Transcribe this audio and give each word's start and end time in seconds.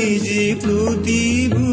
যে 0.00 0.56
প্রতিভু 0.62 1.66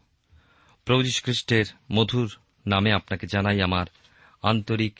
প্রভু 0.85 1.03
খ্রিস্টের 1.23 1.65
মধুর 1.91 2.37
নামে 2.67 2.91
আপনাকে 2.91 3.27
জানাই 3.27 3.61
আমার 3.61 3.85
আন্তরিক 4.41 4.99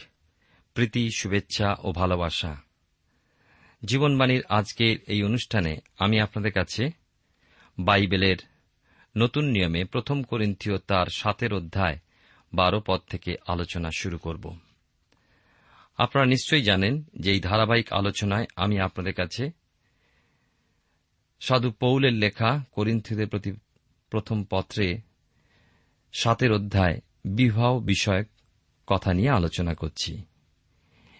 প্রীতি, 0.73 1.09
শুভেচ্ছা 1.17 1.75
ও 1.83 1.91
ভালোবাসা। 1.91 2.55
জীবনবাণীর 3.85 4.43
আজকের 4.49 4.97
এই 5.07 5.23
অনুষ্ঠানে 5.23 5.77
আমি 5.99 6.19
আপনাদের 6.19 6.51
কাছে 6.51 6.89
বাইবেলের 7.79 8.37
নতুন 9.17 9.45
নিয়মে 9.45 9.83
প্রথম 9.83 10.23
করিন্থীয় 10.23 10.77
তার 10.77 11.07
সাতের 11.07 11.53
অধ্যায় 11.53 11.97
বারো 12.53 12.81
পদ 12.87 13.01
থেকে 13.09 13.35
আলোচনা 13.47 13.89
শুরু 13.97 14.17
করব। 14.17 14.57
আপনারা 15.97 16.27
নিশ্চয়ই 16.27 16.61
জানেন 16.61 17.03
যে 17.19 17.31
এই 17.31 17.39
ধারাবাহিক 17.39 17.93
আলোচনায় 17.93 18.45
আমি 18.55 18.79
আপনাদের 18.79 19.13
কাছে 19.13 19.51
সাধু 21.39 21.71
পৌলের 21.71 22.13
লেখা 22.13 22.65
করিন্থীয়দের 22.71 23.27
প্রতি 23.27 23.51
প্রথম 24.09 24.43
পত্রে 24.43 25.01
সাতের 26.13 26.51
অধ্যায় 26.51 27.01
বিবাহ 27.25 27.79
বিষয়ক 27.79 28.27
কথা 28.87 29.13
নিয়ে 29.13 29.29
আলোচনা 29.29 29.73
করছি। 29.73 30.23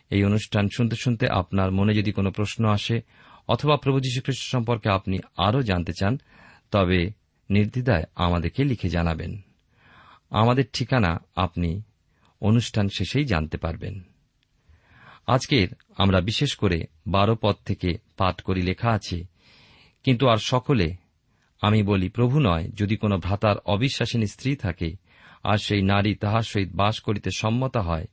এই 0.10 0.24
অনুষ্ঠান 0.24 0.70
শুনতে 0.78 0.96
শুনতে 0.96 1.28
আপনার 1.28 1.72
মনে 1.72 1.94
যদি 1.94 2.12
কোনো 2.12 2.32
প্রশ্ন 2.32 2.66
আসে 2.66 3.02
অথবা 3.48 3.78
প্রভু 3.78 4.00
যীশুখ্রিস্ট 4.00 4.52
সম্পর্কে 4.52 4.90
আপনি 4.90 5.20
আরও 5.38 5.62
জানতে 5.62 5.92
চান, 6.00 6.18
তবে 6.72 7.25
নির্দ্বিধায় 7.50 8.04
আমাদেরকে 8.16 8.64
লিখে 8.64 8.90
জানাবেন। 8.90 9.42
আমাদের 10.30 10.64
ঠিকানা 10.74 11.20
আপনি 11.36 11.82
অনুষ্ঠান 12.42 12.90
শেষেই 12.90 13.26
জানতে 13.26 13.58
পারবেন। 13.58 14.02
আজকের 15.28 15.68
আমরা 15.98 16.22
বিশেষ 16.22 16.56
করে 16.56 16.84
বারো 17.08 17.36
পদ 17.42 17.56
থেকে 17.66 17.98
পাঠ 18.18 18.42
করি 18.42 18.62
লেখা 18.62 18.90
আছে, 18.90 19.24
কিন্তু 20.04 20.28
আর 20.28 20.38
সকলে, 20.38 20.96
আমি 21.62 21.84
বলি 21.84 22.10
প্রভু 22.10 22.40
নয়, 22.40 22.70
যদি 22.70 22.98
কোনো 22.98 23.18
ভ্রাতার 23.18 23.58
অবিশ্বাসিনী 23.58 24.26
স্ত্রী 24.26 24.56
থাকে, 24.56 24.94
আর 25.44 25.58
সেই 25.58 25.82
নারী 25.82 26.16
তাহার 26.16 26.42
সহিত 26.42 26.70
বাস 26.74 27.00
করিতে 27.00 27.30
সম্মত 27.36 27.78
হয়, 27.78 28.06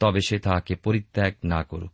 তবে 0.00 0.20
সে 0.20 0.38
তাহাকে 0.38 0.74
পরিত্যাগ 0.74 1.34
না 1.44 1.62
করুক। 1.62 1.92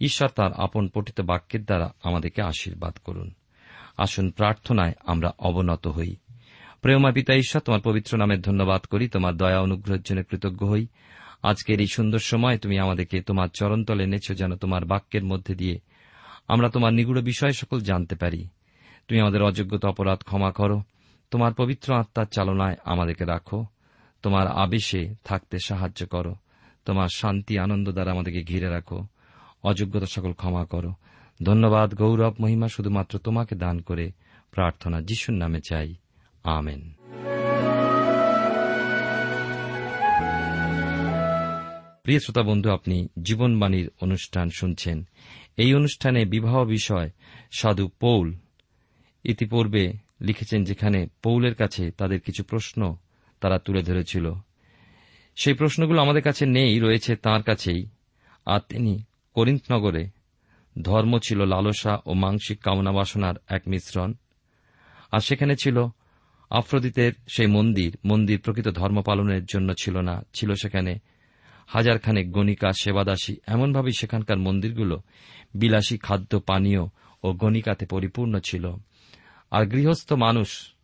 ঈশ্বর 0.00 0.28
তার 0.28 0.52
আপন 0.52 0.88
পঠিত 0.88 1.20
বাক্যের 1.20 1.64
দ্বারা 1.64 1.94
আমাদেরকে 2.02 2.42
আশীর্বাদ 2.42 2.96
করুন। 3.04 3.34
আসুন 4.00 4.30
প্রার্থনায় 4.30 4.92
আমরা 5.06 5.32
অবনত 5.38 5.86
হই। 5.86 6.16
প্রেমা 6.82 7.12
পিতা 7.12 7.34
ঈশ্বর, 7.34 7.62
তোমার 7.62 7.80
পবিত্র 7.80 8.18
নামের 8.18 8.40
ধন্যবাদ 8.40 8.80
করি, 8.80 9.08
তোমার 9.08 9.36
দয়া 9.36 9.60
অনুগ্রহের 9.60 10.02
জন্য 10.02 10.22
কৃতজ্ঞ 10.22 10.66
হই। 10.66 10.86
আজকের 11.42 11.80
এই 11.80 11.86
সুন্দর 11.86 12.18
সময় 12.18 12.58
তুমি 12.58 12.78
আমাদেরকে 12.78 13.22
তোমার 13.22 13.48
চরণতলে 13.54 14.04
এনেছ 14.04 14.32
যেন 14.32 14.56
তোমার 14.56 14.84
বাক্যের 14.84 15.24
মধ্যে 15.24 15.54
দিয়ে 15.54 15.78
আমরা 16.48 16.68
তোমার 16.68 16.92
নিগুড় 16.92 17.22
বিষয় 17.22 17.52
সকল 17.52 17.80
জানতে 17.80 18.14
পারি। 18.14 18.48
তুমি 19.08 19.20
আমাদের 19.20 19.42
অযোগ্যতা 19.42 19.88
অপরাধ 19.88 20.18
ক্ষমা 20.18 20.50
করো, 20.50 20.82
তোমার 21.30 21.54
পবিত্র 21.54 21.94
আত্মার 21.94 22.26
চালনায় 22.26 22.76
আমাদেরকে 22.84 23.24
রাখো, 23.24 23.66
তোমার 24.22 24.46
আবেশে 24.46 25.14
থাকতে 25.24 25.58
সাহায্য 25.64 26.06
করো, 26.06 26.34
তোমার 26.84 27.08
শান্তি 27.14 27.58
আনন্দ 27.58 27.92
দ্বারা 27.92 28.10
আমাদেরকে 28.10 28.42
ঘিরে 28.42 28.68
রাখো, 28.68 29.06
অযোগ্যতা 29.62 30.06
সকল 30.06 30.32
ক্ষমা 30.32 30.64
করো। 30.64 30.92
ধন্যবাদ, 31.42 31.94
গৌরব, 31.94 32.34
মহিমা 32.40 32.68
শুধুমাত্র 32.68 33.18
তোমাকে 33.18 33.54
দান 33.54 33.80
করে 33.80 34.12
প্রার্থনা 34.50 35.00
যিশুর 35.00 35.34
নামে 35.34 35.60
চাই। 35.68 35.94
আমেন। 36.44 36.92
প্রিয় 42.02 42.20
শ্রোতা 42.20 42.42
বন্ধু, 42.42 42.70
আপনি 42.70 43.08
জীবনবাণীর 43.22 43.90
অনুষ্ঠান 44.00 44.48
শুনছেন। 44.50 45.06
এই 45.56 45.74
অনুষ্ঠানে 45.74 46.24
বিবাহ 46.24 46.64
বিষয় 46.64 47.10
সাধু 47.52 47.88
পৌল 47.88 48.34
ইতিপূর্বে 49.24 49.92
লিখেছেন 50.20 50.64
যেখানে 50.64 51.06
পৌলের 51.22 51.54
কাছে 51.54 51.90
তাদের 51.90 52.20
কিছু 52.20 52.44
প্রশ্ন 52.44 52.96
তারা 53.40 53.58
তুলে 53.58 53.82
ধরেছিল। 53.82 54.32
সেই 55.36 55.54
প্রশ্নগুলো 55.54 56.00
আমাদের 56.00 56.22
কাছে 56.22 56.46
নেই, 56.46 56.78
রয়েছে 56.78 57.16
তার 57.16 57.42
কাছেই। 57.42 57.86
আর 58.46 58.60
তিনি 58.68 59.04
করিন্থনগরে 59.34 60.08
ধর্ম 60.82 61.18
ছিল 61.18 61.44
লালসা 61.44 61.98
ও 62.06 62.12
মাংসিক 62.12 62.62
কামনা 62.62 62.92
বাসনার 62.92 63.34
এক 63.48 63.62
মিশ্রণ। 63.66 64.14
আর 65.12 65.20
সেখানে 65.20 65.56
ছিল 65.56 65.86
আফ্রোদিতের 66.50 67.12
সেই 67.28 67.46
মন্দির। 67.46 67.96
মন্দির 68.04 68.40
প্রকৃত 68.40 68.68
ধর্ম 68.68 69.02
পালনের 69.02 69.44
জন্য 69.44 69.74
ছিল 69.82 70.00
না, 70.00 70.22
ছিল 70.34 70.54
সেখানে 70.54 70.98
হাজারখানেক 71.66 72.32
গণিকা, 72.32 72.72
সেবাদাসী, 72.72 73.36
এমনভাবেই 73.46 73.92
সেখানকার 73.98 74.38
মন্দিরগুলো 74.38 75.02
বিলাসী 75.54 75.98
খাদ্য, 75.98 76.40
পানীয় 76.40 76.82
ও 77.22 77.32
গণিকাতে 77.32 77.86
পরিপূর্ণ 77.86 78.38
ছিল। 78.38 78.74
আর 79.50 79.66
গৃহস্থ 79.66 80.12
মানুষ, 80.12 80.74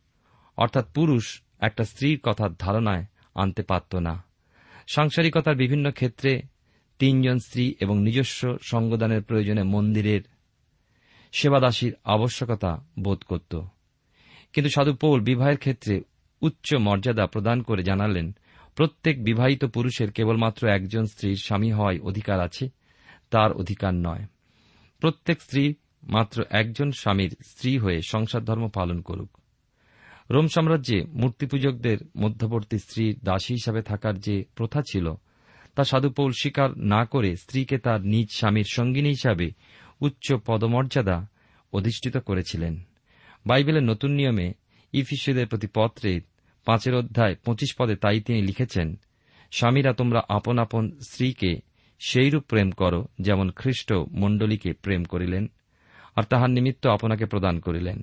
অর্থাৎ 0.57 0.93
পুরুষ, 0.93 1.41
একটা 1.59 1.83
স্ত্রীর 1.83 2.19
কথার 2.23 2.49
ধারণায় 2.59 3.05
আনতে 3.35 3.63
পারত 3.63 3.95
না। 3.95 4.23
সাংসারিকতার 4.95 5.55
বিভিন্ন 5.55 5.91
ক্ষেত্রে 5.91 6.41
তিনজন 6.99 7.39
স্ত্রী 7.39 7.75
এবং 7.79 8.01
নিজস্ব 8.01 8.57
সঙ্গদানের 8.61 9.23
প্রয়োজনে 9.23 9.63
মন্দিরের 9.63 10.21
সেবাদাসীর 11.31 11.95
আবশ্যকতা 12.03 12.85
বোধ 12.99 13.23
করত। 13.23 13.61
কিন্তু 14.53 14.69
সাধু 14.69 14.93
পৌল 14.93 15.21
বিবাহের 15.21 15.57
ক্ষেত্রে 15.57 16.01
উচ্চ 16.41 16.73
মর্যাদা 16.73 17.27
প্রদান 17.27 17.61
করে 17.61 17.83
জানালেন, 17.83 18.35
প্রত্যেক 18.75 19.23
বিবাহিত 19.23 19.65
পুরুষের 19.65 20.11
কেবলমাত্র 20.11 20.67
একজন 20.67 21.05
স্ত্রীর 21.05 21.35
স্বামী 21.35 21.71
হওয়ায় 21.71 21.99
অধিকার 21.99 22.39
আছে, 22.39 22.69
তার 23.29 23.53
অধিকার 23.53 23.93
নয়। 23.93 24.25
প্রত্যেক 24.99 25.41
স্ত্রী 25.41 25.73
মাত্র 26.03 26.43
একজন 26.49 26.91
স্বামীর 26.91 27.35
স্ত্রী 27.45 27.77
হয়ে 27.77 28.01
সংসার 28.01 28.43
ধর্ম 28.43 28.69
পালন 28.69 29.01
করুক। 29.01 29.37
রোম 30.29 30.47
সাম্রাজ্যে 30.47 31.05
মূর্তিপূজকদের 31.07 31.97
মধ্যবর্তী 32.17 32.77
স্ত্রীর 32.77 33.19
দাসী 33.23 33.53
হিসাবে 33.53 33.81
থাকার 33.81 34.19
যে 34.19 34.45
প্রথা 34.55 34.81
ছিল 34.91 35.13
তা 35.77 35.83
সাধুপৌল 35.83 36.31
স্বীকার 36.31 36.69
না 36.77 37.05
করে 37.05 37.35
স্ত্রীকে 37.35 37.77
তার 37.77 38.01
নিজ 38.01 38.27
স্বামীর 38.31 38.67
সঙ্গিনী 38.71 39.09
হিসাবে 39.09 39.51
উচ্চ 40.01 40.33
পদমর্যাদা 40.45 41.27
অধিষ্ঠিত 41.73 42.17
করেছিলেন। 42.17 42.81
বাইবেলের 43.45 43.83
নতুন 43.83 44.11
নিয়মে 44.11 44.53
ইফিসীয়দের 44.93 45.47
প্রতি 45.47 45.67
পত্রে 45.75 46.21
পাঁচের 46.65 46.95
অধ্যায় 46.95 47.35
পঁচিশ 47.45 47.75
পদে 47.77 47.95
তাই 47.95 48.21
তিনি 48.21 48.41
লিখেছেন, 48.41 48.99
স্বামীরা 49.51 49.93
তোমরা 49.93 50.21
আপন 50.29 50.59
আপন 50.59 50.91
স্ত্রীকে 51.09 51.55
সেইরূপ 51.99 52.43
প্রেম 52.43 52.71
করো 52.71 53.07
যেমন 53.21 53.51
খ্রিস্ট 53.51 53.93
মণ্ডলীকে 53.93 54.73
প্রেম 54.73 55.03
করিলেন 55.03 55.47
আর 56.15 56.23
তাহার 56.23 56.49
নিমিত্ত 56.49 56.87
আপনাকে 56.87 57.25
প্রদান 57.25 57.59
করিলেন। 57.59 58.01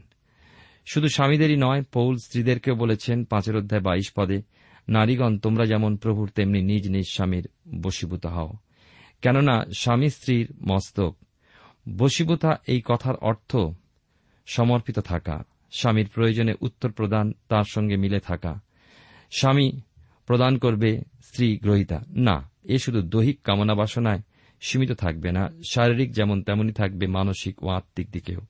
শুধু 0.87 1.09
স্বামীদেরই 1.09 1.57
নয়, 1.57 1.83
পৌল 1.83 2.17
স্ত্রীদেরকেও 2.17 2.75
বলেছেন 2.75 3.25
পাঁচের 3.25 3.57
অধ্যায় 3.57 3.83
বাইশ 3.83 4.13
পদে 4.17 4.43
নারীগণ, 4.89 5.39
তোমরা 5.39 5.67
যেমন 5.67 5.97
প্রভুর, 5.97 6.29
তেমনি 6.29 6.63
নিজ 6.63 6.89
নিজ 6.89 7.05
স্বামীর 7.13 7.49
বশীভূত 7.83 8.27
হও। 8.27 8.53
কেননা 9.23 9.65
স্বামী 9.79 10.09
স্ত্রীর 10.09 10.53
মস্তক, 10.63 11.17
বশীভূতা 11.97 12.61
এই 12.67 12.83
কথার 12.85 13.17
অর্থ 13.17 13.57
সমর্পিত 14.47 14.99
থাকা। 14.99 15.45
স্বামীর 15.73 16.09
প্রয়োজনে 16.09 16.55
উত্তর 16.61 16.93
প্রদান 16.93 17.33
তার 17.49 17.63
সঙ্গে 17.71 17.97
মিলে 17.97 18.21
থাকা। 18.21 18.61
স্বামী 19.37 19.73
প্রদান 20.27 20.59
করবে 20.59 21.01
স্ত্রী 21.23 21.57
গ্রহিতা। 21.57 22.05
না, 22.09 22.51
এ 22.65 22.79
শুধু 22.79 23.03
দৈহিক 23.03 23.41
কামনা 23.43 23.75
বাসনায় 23.75 24.23
সীমিত 24.61 24.93
থাকবে 24.93 25.33
না, 25.33 25.51
শারীরিক 25.71 26.13
যেমন 26.13 26.43
তেমনই 26.43 26.73
থাকবে 26.73 27.07
মানসিক 27.07 27.63
ও 27.63 27.69
আত্মিক 27.69 28.11
দিকেও। 28.11 28.41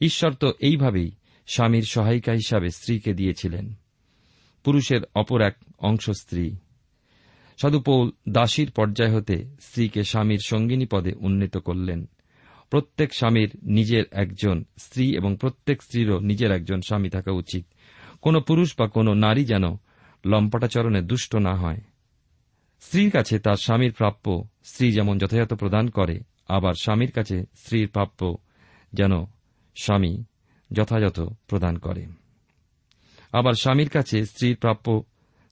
ঈশ্বর 0.00 0.34
তো 0.34 0.52
এইভাবেই 0.60 1.10
স্বামীর 1.46 1.82
সহায়িকা 1.82 2.32
হিসাবে 2.32 2.70
স্ত্রীকে 2.70 3.14
দিয়েছিলেন। 3.14 3.74
পুরুষের 4.64 5.00
অপর 5.14 5.40
এক 5.40 5.56
অংশ 5.78 6.10
স্ত্রী। 6.10 6.56
সাধুপৌল 7.60 8.10
দাসীর 8.28 8.70
পর্যায় 8.70 9.16
হতে 9.16 9.44
স্ত্রীকে 9.60 10.04
স্বামীর 10.04 10.38
সঙ্গিনী 10.46 10.86
পদে 10.86 11.12
উন্নীত 11.20 11.56
করলেন। 11.56 12.08
প্রত্যেক 12.70 13.14
স্বামীর 13.14 13.50
নিজের 13.62 14.04
একজন 14.12 14.64
স্ত্রী 14.78 15.16
এবং 15.16 15.36
প্রত্যেক 15.40 15.82
স্ত্রীরও 15.82 16.20
নিজের 16.20 16.50
একজন 16.50 16.80
স্বামী 16.80 17.08
থাকা 17.08 17.32
উচিত। 17.32 17.66
কোন 18.20 18.40
পুরুষ 18.40 18.74
বা 18.78 18.88
কোন 18.88 19.14
নারী 19.14 19.44
যেন 19.44 19.62
লম্পটাচরণে 20.26 21.02
দুষ্ট 21.02 21.34
না 21.34 21.54
হয়। 21.54 21.80
স্ত্রীর 22.80 23.10
কাছে 23.10 23.38
তার 23.38 23.56
স্বামীর 23.56 23.92
প্রাপ্য 23.92 24.48
স্ত্রী 24.64 24.92
যেমন 24.92 25.18
যথাযথ 25.18 25.54
প্রদান 25.54 25.88
করে, 25.88 26.20
আবার 26.48 26.74
স্বামীর 26.74 27.10
কাছে 27.10 27.44
স্ত্রীর 27.56 27.88
প্রাপ্য 27.88 28.38
যেন 28.92 29.12
স্বামী 29.82 30.24
যথাযথ 30.72 31.20
প্রদান 31.20 31.78
করে। 31.78 32.06
আবার 33.32 33.52
স্বামীর 33.52 33.88
কাছে 33.88 34.24
স্ত্রীর 34.24 34.56
প্রাপ্য 34.56 35.02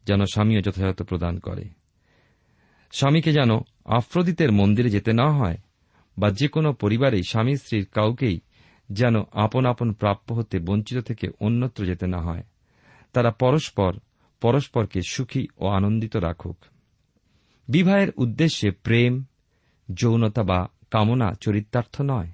যেন 0.07 0.25
স্বামীও 0.25 0.61
যথাযথ 0.61 1.03
প্রদান 1.03 1.39
করে। 1.39 1.65
স্বামীকে 2.93 3.33
যেন 3.33 3.51
আফ্রোদিতের 3.85 4.53
মন্দিরে 4.53 4.91
যেতে 4.91 5.13
না 5.13 5.31
হয় 5.33 5.59
বা 6.19 6.31
যে 6.31 6.49
কোনো 6.49 6.73
পরিবারেই 6.73 7.23
স্বামী 7.23 7.57
স্ত্রীর 7.57 7.87
কাউকেই 7.87 8.41
যেন 8.91 9.15
আপন 9.33 9.67
আপন 9.67 9.93
প্রাপ্য 9.93 10.35
হতে 10.35 10.59
বঞ্চিত 10.59 10.99
থেকে 10.99 11.29
অন্যত্র 11.41 11.87
যেতে 11.87 12.07
না 12.07 12.19
হয়। 12.19 12.43
তারা 13.13 13.31
পরস্পর, 13.31 13.97
পরস্পরকে 14.41 15.01
সুখী 15.09 15.47
ও 15.59 15.69
আনন্দিত 15.69 16.17
রাখুক। 16.17 16.59
বিবাহের 17.69 18.09
উদ্দেশ্যে 18.17 18.71
প্রেম, 18.71 19.25
যৌনতা 19.95 20.43
বা 20.43 20.69
কামনা 20.91 21.35
চরিতার্থ 21.41 22.01
নয়। 22.01 22.31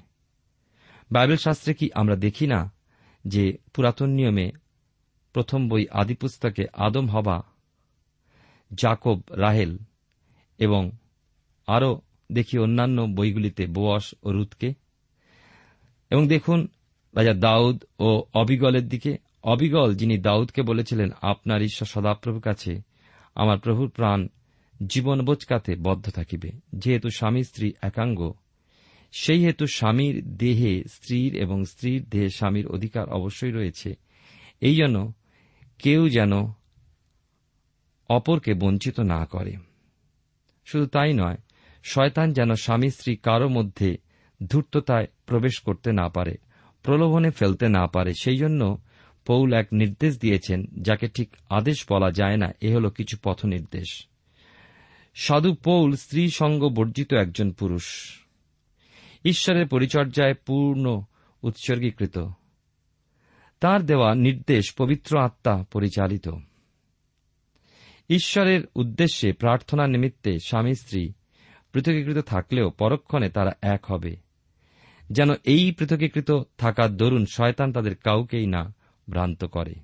বাইবেল 1.11 1.37
শাস্ত্রে 1.37 1.75
কি 1.75 1.91
আমরা 1.95 2.17
দেখি 2.17 2.47
না 2.47 2.73
যে 3.25 3.59
পুরাতন 3.75 4.11
নিয়মে 4.11 4.53
প্রথম 5.37 5.69
বই 5.69 5.87
আদিপুস্তকে 5.91 6.67
আদম 6.73 7.07
হবা 7.07 7.43
জাকব, 8.75 9.21
রাহেল 9.31 9.79
এবং 10.59 10.91
আরও 11.67 12.01
দেখি 12.33 12.59
অন্যান্য 12.59 13.03
বইগুলিতে 13.03 13.67
বোয়াস 13.67 14.15
ও 14.23 14.33
রুতকে। 14.33 14.75
এবং 16.11 16.29
দেখুন, 16.29 16.69
রাজা 17.17 17.35
দাউদ 17.35 17.85
ও 17.99 18.23
অবিগলের 18.35 18.89
দিকে। 18.89 19.17
অবিগল 19.43 19.95
যিনি 19.95 20.19
দাউদকে 20.19 20.63
বলেছিলেন, 20.63 21.11
আপনার 21.23 21.63
ঈশ্বর 21.63 21.87
সদাপ্রভুর 21.87 22.41
কাছে 22.41 22.81
আমার 23.35 23.59
প্রভুর 23.59 23.89
প্রাণ 23.89 24.29
জীবন 24.87 25.25
বোচকাতে 25.25 25.77
বদ্ধ 25.77 26.11
থাকিবে। 26.11 26.51
যেহেতু 26.73 27.11
স্বামী 27.11 27.43
স্ত্রী 27.43 27.73
একাঙ্গ 27.83 28.33
সেই 29.13 29.45
হেতু 29.45 29.67
স্বামীর 29.67 30.37
দেহে 30.37 30.85
স্ত্রীর 30.89 31.35
এবং 31.35 31.65
স্ত্রীর 31.65 32.09
দেহে 32.09 32.29
স্বামীর 32.29 32.67
অধিকার 32.67 33.09
অবশ্যই 33.09 33.53
রয়েছে। 33.53 33.95
এই 34.61 34.77
জন্য 34.77 35.13
কেউ 35.79 36.09
যেন 36.09 36.33
অপরকে 38.09 38.55
বঞ্চিত 38.55 39.01
না 39.01 39.27
করে। 39.27 39.57
শুধু 40.65 40.87
তাই 40.87 41.13
নয়, 41.13 41.37
শয়তান 41.83 42.33
যেন 42.33 42.55
স্বামী 42.55 42.91
স্ত্রী 42.91 43.17
কারও 43.17 43.49
মধ্যে 43.49 43.99
ধূর্ততায় 44.47 45.07
প্রবেশ 45.27 45.59
করতে 45.59 45.93
না 45.93 46.09
পারে, 46.09 46.35
প্রলোভনে 46.83 47.31
ফেলতে 47.31 47.69
না 47.69 47.87
পারে, 47.87 48.13
সেই 48.21 48.37
জন্য 48.37 48.79
পৌল 49.27 49.53
এক 49.53 49.69
নির্দেশ 49.73 50.19
দিয়েছেন, 50.19 50.65
যাকে 50.83 51.09
ঠিক 51.09 51.37
আদেশ 51.51 51.85
বলা 51.91 52.11
যায় 52.11 52.37
না, 52.37 52.53
এ 52.61 52.75
হল 52.75 52.91
কিছু 52.91 53.17
পথ 53.23 53.45
নির্দেশ 53.45 54.07
সাধু 55.15 55.55
পৌল 55.55 55.97
স্ত্রী 55.97 56.31
সঙ্গ 56.31 56.69
বর্জিত 56.69 57.15
একজন 57.15 57.51
পুরুষ। 57.51 57.85
ঈশ্বরের 59.25 59.67
পরিচর্যায় 59.67 60.35
পূর্ণ 60.35 61.03
উৎসর্গীকৃত। 61.43 62.19
তার 63.61 63.87
দেওয়া 63.87 64.15
নির্দেশ 64.15 64.75
পবিত্র 64.79 65.19
আত্মা 65.19 65.65
পরিচালিত। 65.73 66.29
ঈশ্বরের 68.09 68.61
উদ্দেশ্যে 68.77 69.33
প্রার্থনা 69.33 69.87
নিমিত্তে 69.87 70.39
স্বামী 70.39 70.75
স্ত্রী 70.75 71.13
পৃথকীকৃত 71.73 72.19
থাকলেও 72.19 72.71
পরক্ষণে 72.71 73.29
তারা 73.29 73.53
এক 73.63 73.85
হবে। 73.87 74.17
যেন 75.11 75.31
এই 75.45 75.73
পৃথকীকৃত 75.73 76.31
থাকার 76.59 76.97
দরুন 76.97 77.27
শয়তান 77.27 77.73
তাদের 77.73 77.97
কাউকেই 77.97 78.47
না 78.47 78.75
ভ্রান্ত 79.11 79.45
করে। 79.45 79.75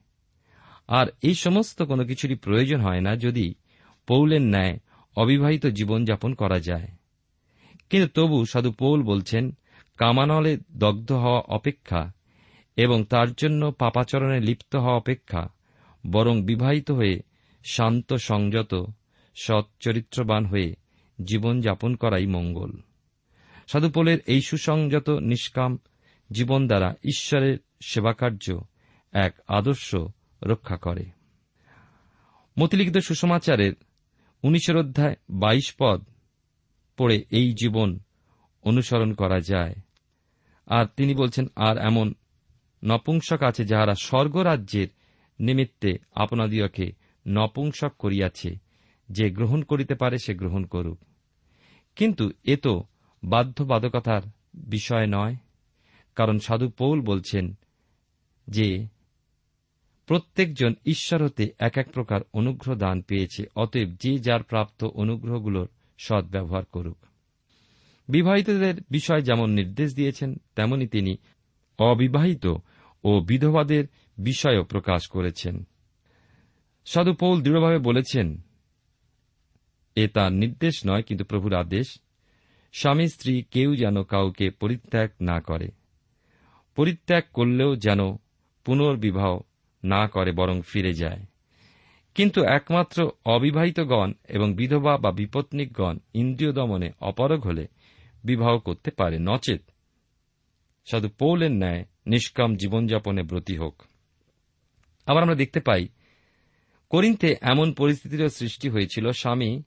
আর 0.88 1.06
এই 1.22 1.34
সমস্ত 1.34 1.82
কোনো 1.82 2.04
কিছুরই 2.04 2.34
প্রয়োজন 2.34 2.80
হয় 2.80 3.00
না 3.00 3.16
যদি 3.16 3.54
পৌলের 4.06 4.42
ন্যায় 4.42 4.78
অবিবাহিত 5.16 5.66
জীবনযাপন 5.66 6.34
করা 6.34 6.58
যায়। 6.58 6.88
কিন্তু 7.90 8.22
তবু 8.22 8.44
সাধু 8.44 8.72
পৌল 8.72 9.02
বলছেন, 9.02 9.56
কামানলে 9.96 10.58
দগ্ধ 10.72 11.12
হওয়া 11.12 11.40
অপেক্ষা 11.40 12.12
এবং 12.76 13.04
তার 13.04 13.32
জন্য 13.32 13.70
পাপাচরণে 13.70 14.40
লিপ্ত 14.40 14.76
হওয়া 14.76 14.96
অপেক্ষা 14.96 15.48
বরং 16.12 16.42
বিবাহিত 16.42 16.90
হয়ে 16.90 17.22
শান্ত, 17.70 18.14
সংযত, 18.14 18.84
সৎ, 19.34 19.64
চরিত্রবান 19.80 20.46
হয়ে 20.46 20.74
জীবনযাপন 21.24 21.94
করাই 21.94 22.26
মঙ্গল। 22.26 22.72
সাধুপোলের 23.66 24.18
এই 24.26 24.40
সুসংযত 24.40 25.10
নিষ্কাম 25.10 25.78
জীবন 26.32 26.66
দ্বারা 26.66 26.94
ঈশ্বরের 27.04 27.58
সেবাকার্য 27.84 28.64
এক 29.12 29.34
আদর্শ 29.48 29.94
রক্ষা 30.42 30.76
করে। 30.76 31.04
মতিলিখিত 32.58 32.98
সুসমাচারের 32.98 33.72
উনিশের 34.42 34.76
অধ্যায় 34.76 35.16
বাইশ 35.30 35.74
পদ 35.78 36.04
পড়ে 36.96 37.24
এই 37.30 37.52
জীবন 37.52 37.98
অনুসরণ 38.62 39.12
করা 39.12 39.40
যায়। 39.40 39.74
আর 40.66 40.86
তিনি 40.96 41.14
বলছেন, 41.14 41.46
আর 41.56 41.78
এমন 41.78 42.14
নপুংসক 42.84 43.42
আছে 43.42 43.64
যাহারা 43.64 43.94
স্বর্গরাজ্যের 43.94 44.88
নিমিত্তে 45.40 45.98
আপনাদিওকে 46.12 46.92
নপুংসক 47.28 47.92
করিয়াছে। 47.98 48.58
যে 49.08 49.30
গ্রহণ 49.30 49.62
করিতে 49.62 49.94
পারে, 49.94 50.18
সে 50.18 50.34
গ্রহণ 50.34 50.64
করুক। 50.64 50.98
কিন্তু 51.96 52.30
এ 52.44 52.56
তো 52.56 52.84
বাধ্যবাধকতার 53.24 54.22
বিষয় 54.54 55.06
নয়। 55.06 55.36
কারণ 56.16 56.38
সাধু 56.38 56.68
পৌল 56.68 57.00
বলছেন 57.00 57.54
যে, 58.48 58.86
প্রত্যেকজন 60.06 60.74
ঈশ্বর 60.86 61.24
হতে 61.24 61.48
এক 61.58 61.78
এক 61.78 61.92
প্রকার 61.92 62.20
অনুগ্রহ 62.32 62.76
দান 62.76 63.02
পেয়েছে, 63.02 63.44
অতএব 63.56 63.88
যে 64.00 64.18
যার 64.18 64.42
প্রাপ্ত 64.42 64.84
অনুগ্রহগুলোর 64.84 65.68
সদ্ব্যবহার 65.98 66.64
করুক। 66.64 66.98
বিবাহিতদের 68.08 68.74
বিষয় 68.90 69.20
যেমন 69.20 69.50
নির্দেশ 69.50 69.94
দিয়েছেন, 69.94 70.36
তেমনি 70.56 70.86
তিনি 70.86 71.16
অবিবাহিত 71.78 72.46
ও 73.04 73.20
বিধবাদের 73.20 73.84
বিষয়ও 74.18 74.64
প্রকাশ 74.64 75.08
করেছেন। 75.08 75.64
সাধু 76.84 77.14
পৌল 77.14 77.42
দৃঢ়ভাবে 77.42 77.78
বলেছেন, 77.78 78.42
এ 79.96 80.08
তার 80.08 80.32
নির্দেশ 80.32 80.80
নয়, 80.86 81.02
কিন্তু 81.02 81.24
প্রভুর 81.24 81.54
আদেশ। 81.54 81.98
স্বামী 82.72 83.08
স্ত্রী 83.08 83.42
কেউ 83.42 83.76
যেন 83.76 84.02
কাউকে 84.02 84.50
পরিত্যাগ 84.50 85.10
না 85.20 85.40
করে। 85.40 85.68
পরিত্যাগ 86.76 87.22
করলেও 87.32 87.76
যেন 87.76 87.98
পুনর্বিবাহ 88.64 89.40
না 89.84 90.08
করে, 90.08 90.32
বরং 90.32 90.62
ফিরে 90.62 90.92
যায়। 90.92 91.26
কিন্তু 92.14 92.44
একমাত্র 92.44 93.10
অবিবাহিতগণ 93.24 94.12
এবং 94.28 94.54
বিধবা 94.54 94.96
বা 94.96 95.12
বিপত্নিকগণ 95.12 95.98
ইন্দ্রিয় 96.14 96.52
দমনে 96.52 96.92
অপারগ 97.00 97.40
হলে 97.40 97.66
বিবাহ 98.24 98.58
করতে 98.58 98.90
পারে, 98.90 99.18
নচেত। 99.18 99.62
সাধু 100.90 101.08
পৌলের 101.08 101.50
ন্যায় 101.50 101.84
নিষ্কাম 102.06 102.56
জীবনযাপনে 102.56 103.22
ব্রতী 103.22 103.56
হোক। 103.56 103.82
আবার 105.06 105.22
আমরা 105.22 105.34
দেখতে 105.34 105.60
পাই 105.60 105.88
করিন্তে 106.90 107.36
এমন 107.40 107.72
পরিস্থিতিরও 107.72 108.28
সৃষ্টি 108.28 108.68
হয়েছিল, 108.68 109.10
স্বামী 109.10 109.62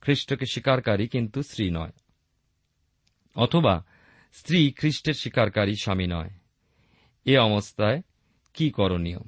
খ্রিস্টকে 0.00 0.46
স্বীকারকারী 0.46 1.08
কিন্তু 1.08 1.42
স্ত্রী 1.42 1.70
নয়। 1.70 1.92
অথবা 3.34 3.84
স্ত্রী 4.32 4.72
খ্রিস্টের 4.72 5.14
স্বীকারকারী 5.14 5.74
স্বামী 5.74 6.06
নয়। 6.06 6.30
এ 7.24 7.38
অবস্থায় 7.38 8.02
কি 8.54 8.70
করণীয়? 8.70 9.18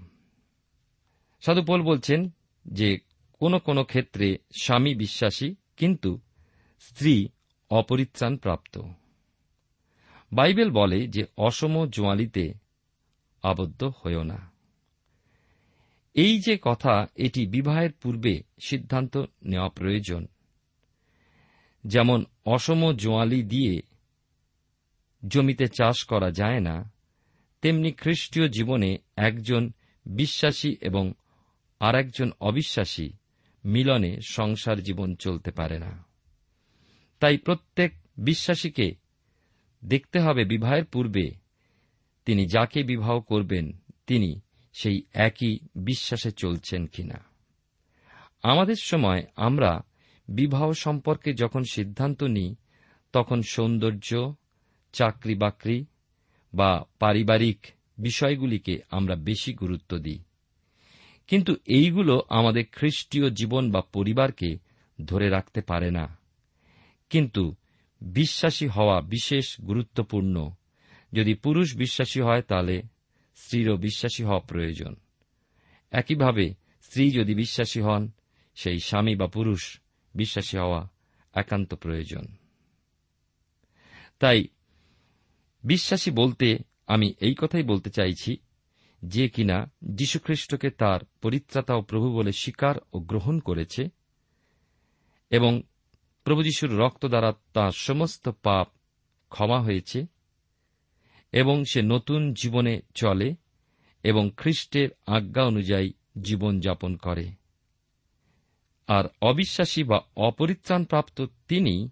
সাধুপোল 1.40 1.82
বলছেন 1.82 2.30
যে, 2.66 2.98
কোন 3.38 3.58
কোন 3.58 3.84
ক্ষেত্রে 3.84 4.38
স্বামী 4.60 4.94
বিশ্বাসী 4.94 5.54
কিন্তু 5.76 6.20
স্ত্রী 6.80 7.28
অপরিত্রাণ 7.70 8.36
প্রাপ্ত। 8.36 8.78
বাইবেল 10.32 10.70
বলে 10.70 11.06
যে 11.06 11.24
অসম 11.36 11.86
জোয়ালিতে 11.86 12.52
আবদ্ধ 13.42 13.92
হয়েও 14.04 14.22
না। 14.22 14.50
এই 16.14 16.40
যে 16.40 16.58
কথা, 16.62 17.06
এটি 17.16 17.46
বিবাহের 17.46 17.92
পূর্বে 17.92 18.42
সিদ্ধান্ত 18.60 19.24
নেওয়া 19.42 19.68
প্রয়োজন। 19.68 20.26
যেমন 21.84 22.24
অসম 22.44 22.92
জোয়ালি 22.92 23.42
দিয়ে 23.42 23.82
জমিতে 25.28 25.68
চাষ 25.68 26.04
করা 26.04 26.30
যায় 26.30 26.60
না, 26.60 26.92
তেমনি 27.62 27.92
খ্রিস্টীয় 27.92 28.48
জীবনে 28.48 28.98
একজন 29.16 29.72
বিশ্বাসী 30.06 30.76
এবং 30.80 31.12
আর 31.80 31.94
একজন 31.94 32.30
অবিশ্বাসী 32.40 33.10
মিলনে 33.64 34.20
সংসার 34.28 34.82
জীবন 34.82 35.14
চলতে 35.14 35.50
পারে 35.50 35.78
না। 35.78 36.04
তাই 37.20 37.38
প্রত্যেক 37.38 37.92
বিশ্বাসীকে 38.18 38.99
দেখতে 39.84 40.20
হবে 40.20 40.44
বিবাহের 40.44 40.84
পূর্বে 40.84 41.30
তিনি 42.24 42.46
যাকে 42.46 42.82
বিবাহ 42.82 43.20
করবেন, 43.20 43.72
তিনি 44.06 44.40
সেই 44.72 45.02
একই 45.12 45.58
বিশ্বাসে 45.74 46.30
চলছেন 46.30 46.86
কিনা। 46.86 47.24
আমাদের 48.42 48.74
সময় 48.82 49.24
আমরা 49.36 49.80
বিবাহ 50.28 50.72
সম্পর্কে 50.72 51.34
যখন 51.34 51.62
সিদ্ধান্ত 51.70 52.22
নিই, 52.22 52.56
তখন 53.12 53.42
সৌন্দর্য 53.42 54.34
চাকরি 54.92 55.34
বাকরি 55.34 55.84
বা 56.54 56.84
পারিবারিক 56.98 57.66
বিষয়গুলিকে 57.98 58.78
আমরা 58.90 59.16
বেশি 59.16 59.54
গুরুত্ব 59.54 59.98
দিই। 59.98 60.22
কিন্তু 61.26 61.54
এইগুলো 61.66 62.22
আমাদের 62.28 62.64
খ্রিস্টীয় 62.72 63.30
জীবন 63.30 63.70
বা 63.70 63.80
পরিবারকে 63.80 64.58
ধরে 65.04 65.28
রাখতে 65.28 65.60
পারে 65.60 65.90
না। 65.90 66.18
কিন্তু 67.10 67.54
বিশ্বাসী 68.00 68.66
হওয়া 68.66 69.00
বিশেষ 69.00 69.60
গুরুত্বপূর্ণ। 69.60 70.50
যদি 71.12 71.34
পুরুষ 71.34 71.76
বিশ্বাসী 71.76 72.20
হয়, 72.20 72.42
তাহলে 72.42 72.82
স্ত্রীরও 73.36 73.76
বিশ্বাসী 73.76 74.24
হওয়া 74.24 74.40
প্রয়োজন। 74.40 74.96
একইভাবে 75.90 76.54
স্ত্রী 76.82 77.10
যদি 77.10 77.34
বিশ্বাসী 77.34 77.80
হন, 77.80 78.10
সেই 78.54 78.78
স্বামী 78.78 79.16
বা 79.16 79.26
পুরুষ 79.26 79.80
বিশ্বাসী 80.14 80.58
হওয়া 80.58 80.88
একান্ত 81.34 81.74
প্রয়োজন। 81.74 82.24
তাই 84.18 84.44
বিশ্বাসী 85.64 86.10
বলতে 86.10 86.58
আমি 86.86 87.14
এই 87.20 87.34
কথাই 87.34 87.62
বলতে 87.62 87.90
চাইছি 87.90 88.36
যে 89.04 89.28
কিনা 89.28 89.70
যীশুখ্রিস্টকে 89.82 90.70
তার 90.70 91.00
পরিত্রাতা 91.22 91.74
ও 91.74 91.82
প্রভু 91.82 92.12
বলে 92.12 92.32
স্বীকার 92.32 92.76
ও 92.92 92.98
গ্রহণ 92.98 93.40
করেছে 93.40 93.88
এবং 95.30 95.62
প্রভু 96.30 96.42
যীশুর 96.42 96.78
রক্ত 96.78 97.06
দ্বারা 97.06 97.32
তাঁর 97.52 97.72
সমস্ত 97.72 98.28
পাপ 98.28 98.68
ক্ষমা 99.28 99.60
হয়েছে 99.60 100.06
এবং 101.32 101.64
সে 101.64 101.82
নতুন 101.82 102.34
জীবনে 102.34 102.80
চলে 102.94 103.34
এবং 104.02 104.30
খ্রিস্টের 104.36 104.88
আজ্ঞা 105.06 105.42
অনুযায়ী 105.42 105.92
জীবন 106.22 106.60
যাপন 106.60 106.96
করে। 106.96 107.30
আর 108.88 109.04
অবিশ্বাসী 109.22 109.84
বা 109.84 110.00
অপরিত্রাণপ্রাপ্ত 110.16 111.26
তিনি, 111.48 111.88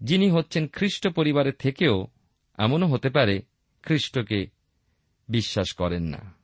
যিনি 0.00 0.30
হচ্ছেন 0.30 0.68
খ্রিস্ট 0.68 1.08
পরিবারের 1.08 1.54
থেকেও 1.58 2.06
এমনও 2.58 2.86
হতে 2.86 3.10
পারে 3.10 3.42
খ্রিস্টকে 3.82 4.46
বিশ্বাস 5.28 5.72
করেন 5.72 6.02
না। 6.02 6.34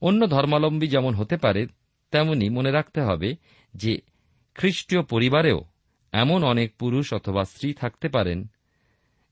অন্য 0.00 0.26
ধর্মাবলম্বী 0.26 0.86
যেমন 0.86 1.14
হতে 1.14 1.36
পারে, 1.36 1.66
তেমনি 2.10 2.48
মনে 2.48 2.70
রাখতে 2.70 3.00
হবে 3.00 3.36
যে 3.74 3.98
খ্রিস্টীয় 4.54 5.02
পরিবারেও 5.02 5.60
এমন 6.12 6.44
অনেক 6.44 6.76
পুরুষ 6.76 7.14
অথবা 7.14 7.44
স্ত্রী 7.44 7.72
থাকতে 7.72 8.08
পারেন, 8.08 8.50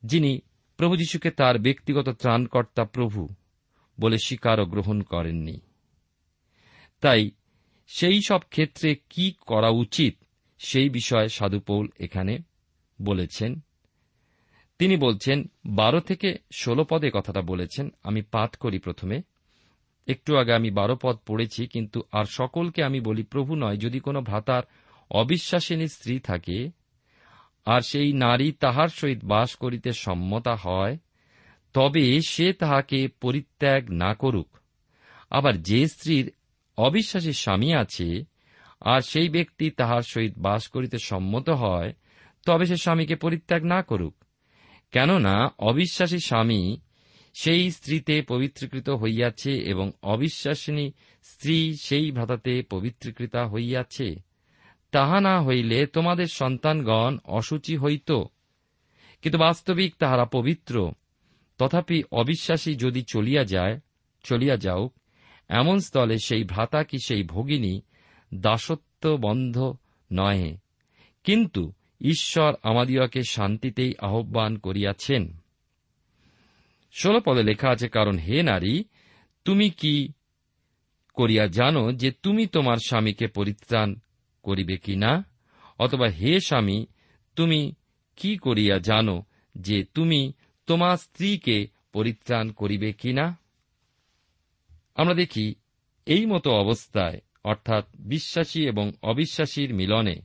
যিনি 0.02 0.40
প্রভু 0.76 0.96
যীশুকে 0.96 1.30
তার 1.30 1.58
ব্যক্তিগত 1.58 2.08
ত্রাণকর্তা 2.08 2.84
প্রভু 2.84 3.28
বলে 4.00 4.18
স্বীকার 4.18 4.60
ও 4.60 4.64
গ্রহণ 4.64 5.02
করেননি। 5.02 5.60
তাই 7.00 7.30
সেই 7.86 8.20
সব 8.22 8.40
ক্ষেত্রে 8.50 8.94
কি 8.94 9.32
করা 9.40 9.68
উচিত 9.68 10.16
সেই 10.58 10.88
বিষয়ে 10.88 11.28
সাধুপৌল 11.28 11.88
এখানে 12.00 12.38
বলেছেন। 13.02 13.60
তিনি 14.78 14.96
বলছেন, 14.96 15.50
বারো 15.66 16.00
থেকে 16.00 16.38
ষোলো 16.52 16.84
পদে 16.84 17.10
কথাটা 17.14 17.42
বলেছেন, 17.42 17.88
আমি 18.02 18.22
পাঠ 18.22 18.56
করি 18.56 18.78
প্রথমে। 18.78 19.22
একটু 20.06 20.36
আগে 20.36 20.52
আমি 20.52 20.70
বারো 20.70 20.96
পদ 21.02 21.18
পড়েছি, 21.26 21.66
কিন্তু 21.66 22.02
আর 22.12 22.24
সকলকে 22.24 22.84
আমি 22.84 23.00
বলি, 23.00 23.22
প্রভু 23.22 23.54
নয়, 23.54 23.76
যদি 23.76 24.00
কোনো 24.00 24.20
ভ্রাতার 24.20 24.62
অবিশ্বাসিনী 25.12 25.88
স্ত্রী 25.88 26.18
থাকে, 26.18 26.70
আর 27.64 27.80
সেই 27.80 28.12
নারী 28.12 28.52
তাহার 28.52 28.88
সহিত 28.88 29.24
বাস 29.24 29.56
করিতে 29.56 29.92
সম্মতা 29.92 30.54
হয়, 30.54 30.96
তবে 31.72 32.20
সে 32.20 32.52
তাহাকে 32.52 33.08
পরিত্যাগ 33.08 33.90
না 33.90 34.14
করুক। 34.14 34.56
আবার 35.30 35.62
যে 35.62 35.88
স্ত্রীর 35.88 36.32
অবিশ্বাসী 36.76 37.32
স্বামী 37.32 37.72
আছে, 37.72 38.24
আর 38.80 39.00
সেই 39.00 39.28
ব্যক্তি 39.28 39.70
তাহার 39.70 40.02
সহিত 40.02 40.32
বাস 40.36 40.68
করিতে 40.68 40.98
সম্মত 40.98 41.48
হয়, 41.50 41.92
তবে 42.46 42.66
সে 42.66 42.76
স্বামীকে 42.76 43.16
পরিত্যাগ 43.16 43.64
না 43.64 43.82
করুক। 43.82 44.24
কেননা 44.92 45.54
অবিশ্বাসী 45.58 46.18
স্বামী 46.18 46.76
সেই 47.34 47.70
স্ত্রীতে 47.70 48.22
পবিত্রীকৃত 48.22 48.90
হইয়াছে 48.90 49.52
এবং 49.52 49.92
অবিশ্বাসিনী 50.02 50.92
স্ত্রী 51.22 51.76
সেই 51.82 52.10
ভ্রাতাতে 52.10 52.62
পবিত্রীকৃতা 52.62 53.48
হইয়াছে। 53.48 54.31
তাহা 54.92 55.20
না 55.20 55.42
হইলে 55.42 55.86
তোমাদের 55.86 56.26
সন্তানগণ 56.26 57.18
অসুচি 57.24 57.76
হইত। 57.76 58.12
কিন্তু 59.22 59.38
বাস্তবিক 59.38 59.94
তাহারা 59.98 60.24
পবিত্র। 60.24 60.92
তথাপি 61.58 62.02
অবিশ্বাসী 62.12 62.74
যদি 62.74 63.02
চলিয়া 63.02 63.44
যায়, 63.44 63.80
চলিয়া 64.22 64.56
যাও 64.56 64.90
এমন 65.48 65.78
স্থলে 65.78 66.18
সেই 66.18 66.44
ভ্রাতা 66.44 66.84
কি 66.84 66.98
সেই 67.04 67.22
ভগিনী 67.22 67.80
দাসত্ব 68.34 69.16
বন্ধ 69.16 69.74
নহে। 70.12 70.56
কিন্তু 71.24 71.72
ঈশ্বর 72.00 72.54
আমাদিওকে 72.62 73.22
শান্তিতেই 73.22 73.94
আহ্বান 73.98 74.58
করিয়াছেন। 74.58 75.36
ষোল 76.92 77.20
পদে 77.20 77.42
লেখা 77.42 77.70
আছে, 77.70 77.88
কারণ 77.88 78.18
হে 78.18 78.42
নারী, 78.42 78.84
তুমি 79.44 79.70
কি 79.70 80.12
করিয়া 81.14 81.46
জানো 81.46 81.92
যে 81.92 82.10
তুমি 82.10 82.46
তোমার 82.46 82.76
স্বামীকে 82.86 83.26
পরিত্রাণ 83.26 83.94
করিবে 84.42 84.76
কি 84.76 84.96
না? 84.96 85.24
অথবা 85.78 86.08
হে 86.08 86.40
স্বামী, 86.40 86.86
তুমি 87.36 87.74
কি 88.16 88.36
করিয়া 88.36 88.78
জানো 88.78 89.22
যে 89.54 89.84
তুমি 89.84 90.32
তোমার 90.66 90.96
স্ত্রীকে 90.96 91.68
পরিত্রাণ 91.92 92.50
করিবে 92.50 92.92
কি 92.92 93.12
না? 93.12 93.38
আমরা 94.94 95.14
দেখি 95.14 95.54
এই 96.06 96.26
মতো 96.26 96.50
অবস্থায়, 96.50 97.20
অর্থাৎ 97.44 97.86
বিশ্বাসী 97.98 98.66
এবং 98.66 98.92
অবিশ্বাসীর 99.02 99.74
মিলনে, 99.74 100.16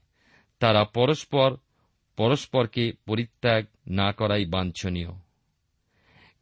তারা 0.60 0.84
পরস্পর, 0.84 1.58
পরস্পরকে 2.18 2.92
পরিত্যাগ 3.06 3.66
না 3.88 4.12
করাই 4.12 4.46
বাঞ্ছনীয়। 4.46 5.10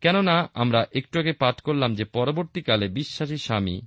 কেননা 0.01 0.49
আমরা 0.53 0.85
একটু 0.95 1.19
আগে 1.19 1.33
পাঠ 1.33 1.61
করলাম 1.61 1.95
যে 1.95 2.05
পরবর্তীকালে 2.05 2.87
বিশ্বাসী 2.87 3.37
স্বামী 3.37 3.81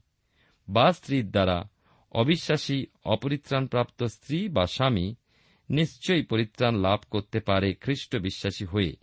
বা 0.68 0.92
স্ত্রীর 0.92 1.30
দ্বারা 1.30 1.68
অবিশ্বাসী, 2.12 2.86
অপরিত্রাণপ্রাপ্ত 3.04 4.02
স্ত্রী 4.02 4.48
বা 4.48 4.66
স্বামী 4.66 5.14
নিশ্চয়ই 5.70 6.22
পরিত্রাণ 6.22 6.76
লাভ 6.76 7.00
করতে 7.10 7.40
পারে 7.40 7.74
খ্রিস্ট 7.74 8.16
বিশ্বাসী 8.16 8.64
হয়ে। 8.64 8.96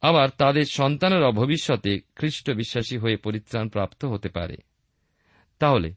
আবার 0.00 0.28
তাদের 0.38 0.64
সন্তানেরা 0.64 1.30
ভবিষ্যতে 1.30 2.00
খ্রিস্ট 2.16 2.50
বিশ্বাসী 2.50 2.98
হয়ে 2.98 3.16
পরিত্রাণ 3.16 3.68
প্রাপ্ত 3.68 4.04
হতে 4.04 4.28
পারে। 4.28 4.56
তাহলে, 5.58 5.94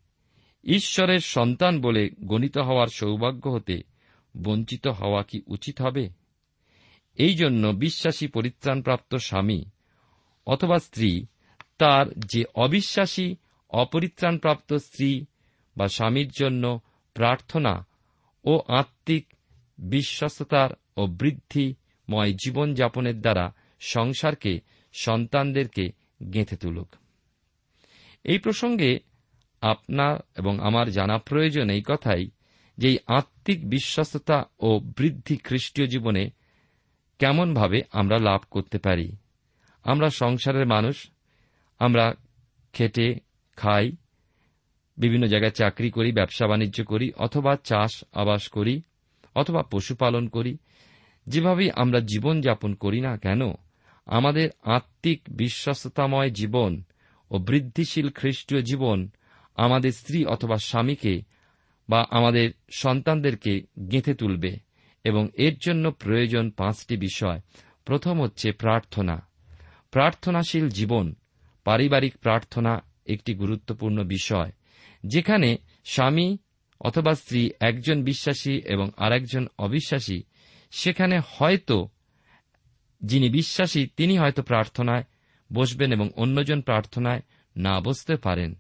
ঈশ্বরের 0.64 1.20
সন্তান 1.20 1.82
বলে 1.82 2.10
গণিত 2.26 2.58
হওয়ার 2.58 2.88
সৌভাগ্য 2.88 3.50
হতে 3.50 3.84
বঞ্চিত 4.38 4.88
হওয়া 4.88 5.24
কি 5.24 5.42
উচিত 5.48 5.82
হবে? 5.82 6.10
এই 7.16 7.36
জন্য 7.36 7.68
বিশ্বাসী 7.68 8.28
পরিত্রাণপ্রাপ্ত 8.28 9.16
স্বামী 9.16 9.66
অথবা 10.48 10.80
স্ত্রী 10.80 11.26
তার 11.78 12.06
যে 12.20 12.44
অবিশ্বাসী, 12.56 13.36
অপরিত্রাণপ্রাপ্ত 13.70 14.74
স্ত্রী 14.74 15.26
বা 15.78 15.88
স্বামীর 15.88 16.30
জন্য 16.30 16.80
প্রার্থনা 17.14 17.88
ও 18.44 18.62
আত্মিক 18.68 19.34
বিশ্বস্ততার 19.78 20.70
ও 20.98 21.08
বৃদ্ধিময় 21.08 22.34
জীবনযাপনের 22.34 23.22
দ্বারা 23.22 23.54
সংসারকে, 23.80 24.60
সন্তানদেরকে 24.94 25.92
গেঁথে 26.34 26.58
তুলুক। 26.58 26.88
এই 28.24 28.38
প্রসঙ্গে 28.38 29.00
আপনার 29.62 30.18
এবং 30.38 30.60
আমার 30.60 30.92
জানা 30.92 31.18
প্রয়োজন 31.18 31.70
এই 31.70 31.84
কথাই 31.88 32.30
যে 32.78 32.88
এই 32.88 32.98
আত্মিক 33.08 33.70
বিশ্বস্ততা 33.70 34.46
ও 34.60 34.80
বৃদ্ধি 34.80 35.38
খ্রিস্টীয় 35.38 35.88
জীবনে 35.88 36.30
কেমনভাবে 37.20 37.82
আমরা 37.92 38.18
লাভ 38.18 38.42
করতে 38.52 38.78
পারি? 38.78 39.16
আমরা 39.84 40.10
সংসারের 40.10 40.66
মানুষ, 40.66 41.12
আমরা 41.80 42.14
খেটে, 42.74 43.16
খাই 43.56 43.92
বিভিন্ন 44.98 45.28
জায়গায় 45.28 45.52
চাকরি 45.52 45.92
করি, 45.92 46.12
ব্যবসা 46.12 46.48
বাণিজ্য 46.48 46.84
করি, 46.84 47.12
অথবা 47.18 47.56
চাষ 47.64 48.04
আবাস 48.14 48.48
করি, 48.48 48.82
অথবা 49.36 49.64
পশুপালন 49.64 50.28
করি। 50.28 50.58
যেভাবেই 51.28 51.72
আমরা 51.72 52.00
জীবন 52.00 52.42
যাপন 52.42 52.74
করি 52.74 53.02
না 53.02 53.18
কেন, 53.18 53.42
আমাদের 54.06 54.50
আত্মিক 54.64 55.22
বিশ্বস্ততাময় 55.28 56.30
জীবন 56.30 56.84
ও 57.32 57.38
বৃদ্ধিশীল 57.38 58.10
খ্রিস্টীয় 58.10 58.62
জীবন 58.62 59.10
আমাদের 59.56 59.92
স্ত্রী 59.92 60.26
অথবা 60.26 60.58
স্বামীকে 60.58 61.22
বা 61.90 62.06
আমাদের 62.10 62.52
সন্তানদেরকে 62.70 63.62
গেঁথে 63.92 64.14
তুলবে 64.14 64.58
এবং 65.04 65.28
এর 65.34 65.58
জন্য 65.66 65.92
প্রয়োজন 65.92 66.50
পাঁচটি 66.50 66.98
বিষয়। 66.98 67.40
প্রথম 67.86 68.22
হচ্ছে 68.22 68.52
প্রার্থনা। 68.52 69.28
প্রার্থনাশীল 69.92 70.70
জীবন, 70.70 71.16
পারিবারিক 71.64 72.18
প্রার্থনা 72.18 72.82
একটি 73.06 73.34
গুরুত্বপূর্ণ 73.34 74.04
বিষয়। 74.04 74.52
যেখানে 75.08 75.58
স্বামী 75.86 76.38
অথবা 76.82 77.16
স্ত্রী, 77.16 77.52
একজন 77.60 78.04
বিশ্বাসী 78.04 78.62
এবং 78.66 78.90
আরেকজন 78.98 79.48
অবিশ্বাসী, 79.60 80.24
সেখানে 80.72 81.20
হয়তো 81.28 81.90
যিনি 83.04 83.30
বিশ্বাসী, 83.30 83.88
তিনি 83.98 84.18
হয়তো 84.18 84.44
প্রার্থনায় 84.44 85.04
বসবেন 85.54 85.94
এবং 85.94 86.10
অন্যজন 86.16 86.62
প্রার্থনায় 86.62 87.22
না 87.58 87.82
বসতে 87.82 88.16
পারেন। 88.16 88.56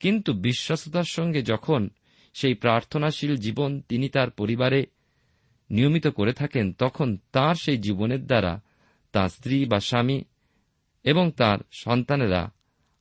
কিন্তু 0.00 0.32
বিশ্বাসতার 0.32 1.02
সঙ্গে 1.02 1.42
যখন 1.42 1.90
সেই 2.34 2.54
প্রার্থনাশীল 2.54 3.36
জীবন 3.36 3.80
তিনি 3.80 4.08
তার 4.08 4.30
পরিবারে 4.30 4.86
নিয়মিত 5.70 6.06
করে 6.06 6.32
থাকেন, 6.32 6.72
তখন 6.72 7.16
তার 7.32 7.54
সেই 7.54 7.78
জীবনের 7.78 8.26
দ্বারা 8.26 8.60
তার 9.12 9.28
স্ত্রী 9.28 9.64
বা 9.64 9.80
স্বামী 9.80 10.24
এবং 11.02 11.30
তার 11.30 11.58
সন্তানেরা 11.72 12.50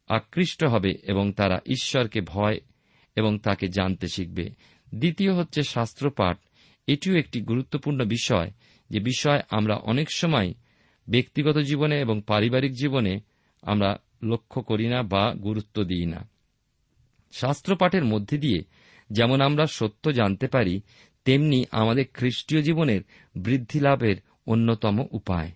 আকৃষ্ট 0.08 0.64
হবে 0.64 0.94
এবং 1.04 1.34
তারা 1.34 1.60
ঈশ্বরকে 1.66 2.22
ভয় 2.22 2.60
এবং 3.20 3.40
তাকে 3.40 3.68
জানতে 3.68 4.08
শিখবে। 4.08 4.50
দ্বিতীয় 4.96 5.34
হচ্ছে 5.34 5.64
শাস্ত্রপাঠ। 5.64 6.38
এটিও 6.88 7.16
একটি 7.16 7.42
গুরুত্বপূর্ণ 7.42 8.06
বিষয়, 8.06 8.52
যে 8.90 9.00
বিষয় 9.00 9.42
আমরা 9.50 9.76
অনেক 9.76 10.08
সময় 10.16 10.54
ব্যক্তিগত 11.10 11.58
জীবনে 11.58 12.00
এবং 12.00 12.22
পারিবারিক 12.28 12.74
জীবনে 12.74 13.20
আমরা 13.62 13.98
লক্ষ্য 14.24 14.62
করি 14.62 14.88
না 14.88 15.04
বা 15.04 15.34
গুরুত্ব 15.34 15.84
দিই 15.84 16.06
না। 16.06 16.28
শাস্ত্রপাঠের 17.32 18.06
মধ্যে 18.06 18.38
দিয়ে 18.38 18.62
যেমন 19.12 19.42
আমরা 19.42 19.66
সত্য 19.66 20.12
জানতে 20.12 20.48
পারি, 20.48 20.82
তেমনি 21.26 21.66
আমাদের 21.72 22.06
খ্রিস্টীয় 22.14 22.62
জীবনের 22.62 23.02
বৃদ্ধি 23.36 23.80
লাভের 23.80 24.16
অন্যতম 24.48 25.06
উপায়। 25.12 25.52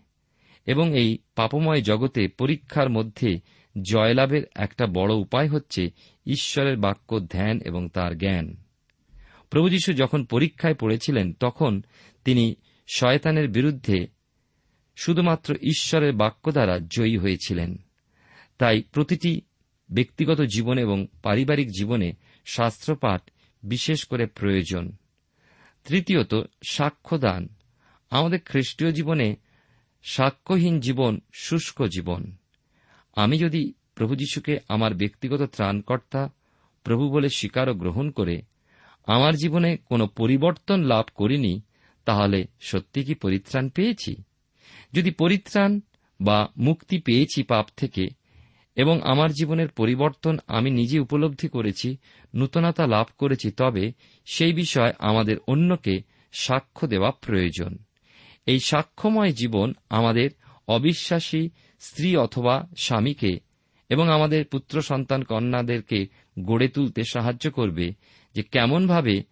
এবং 0.66 0.98
এই 0.98 1.18
পাপময় 1.36 1.82
জগতে 1.82 2.28
পরীক্ষার 2.28 2.90
মধ্যে 2.90 3.40
জয়লাভের 3.82 4.44
একটা 4.56 4.88
বড় 4.88 5.14
উপায় 5.14 5.50
হচ্ছে 5.50 5.90
ঈশ্বরের 6.26 6.78
বাক্য 6.78 7.28
ধ্যান 7.28 7.62
এবং 7.62 7.90
তার 7.90 8.18
জ্ঞান। 8.18 8.56
প্রভু 9.50 9.70
যীশু 9.70 9.94
যখন 9.94 10.26
পরীক্ষায় 10.26 10.74
পড়েছিলেন, 10.74 11.34
তখন 11.34 11.82
তিনি 12.26 12.56
শয়তানের 12.96 13.48
বিরুদ্ধে 13.48 14.08
শুধুমাত্র 14.96 15.56
ঈশ্বরের 15.56 16.14
বাক্য 16.14 16.52
দ্বারা 16.52 16.80
জয়ী 16.80 17.18
হয়েছিলেন। 17.18 17.78
তাই 18.58 18.82
প্রতিটি 18.82 19.42
ব্যক্তিগত 19.90 20.42
জীবনে 20.42 20.82
এবং 20.82 21.08
পারিবারিক 21.24 21.68
জীবনে 21.68 22.14
শাস্ত্রপাঠ 22.46 23.30
বিশেষ 23.64 24.06
করে 24.06 24.26
প্রয়োজন। 24.26 24.92
তৃতীয়ত, 25.86 26.36
সাক্ষ্যদান। 26.68 27.48
আমাদের 28.10 28.40
খ্রিস্টীয় 28.46 28.92
জীবনে 28.92 29.36
সাক্ষ্যহীন 30.04 30.80
জীবন 30.80 31.20
শুষ্ক 31.34 31.84
জীবন। 31.84 32.36
আমি 33.14 33.38
যদি 33.38 33.74
প্রভু 33.96 34.16
যীশুকে 34.16 34.60
আমার 34.70 34.94
ব্যক্তিগত 34.94 35.42
ত্রাণকর্তা, 35.42 36.30
প্রভু 36.84 37.10
বলে 37.10 37.30
স্বীকার 37.30 37.70
ও 37.70 37.74
গ্রহণ 37.74 38.12
করে, 38.12 38.42
আমার 39.06 39.36
জীবনে 39.36 39.78
কোনো 39.78 40.08
পরিবর্তন 40.08 40.84
লাভ 40.84 41.06
করিনি, 41.16 41.62
তাহলে 42.06 42.48
সত্যি 42.60 43.04
কি 43.04 43.16
পরিত্রাণ 43.16 43.70
পেয়েছি? 43.70 44.16
যদি 44.94 45.12
পরিত্রাণ 45.12 45.80
বা 46.22 46.48
মুক্তি 46.58 47.00
পেয়েছি 47.00 47.44
পাপ 47.44 47.66
থেকে, 47.78 48.08
এবং 48.76 49.02
আমার 49.04 49.32
জীবনের 49.32 49.68
পরিবর্তন 49.70 50.40
আমি 50.48 50.72
নিজে 50.72 51.00
উপলব্ধি 51.00 51.48
করেছি, 51.48 51.98
নূতনতা 52.36 52.88
লাভ 52.88 53.08
করেছি, 53.18 53.52
তবে 53.52 53.92
সেই 54.26 54.54
বিষয় 54.54 54.94
আমাদের 55.00 55.38
অন্যকে 55.48 56.02
সাক্ষ্য 56.34 56.88
দেওয়া 56.88 57.12
প্রয়োজন। 57.12 57.78
এই 58.46 58.60
সাক্ষ্যময় 58.60 59.32
জীবন 59.32 59.74
আমাদের 59.90 60.30
অবিশ্বাসী 60.68 61.50
স্ত্রী 61.84 62.16
অথবা 62.16 62.68
স্বামীকে 62.78 63.40
এবং 63.90 64.10
আমাদের 64.10 64.46
পুত্র 64.46 64.82
সন্তান 64.82 65.24
কন্যাদেরকে 65.24 66.08
গড়ে 66.40 66.68
তুলতে 66.68 67.04
সাহায্য 67.04 67.52
করবে 67.52 67.94
যে 68.36 68.44
কেমনভাবে 68.44 69.24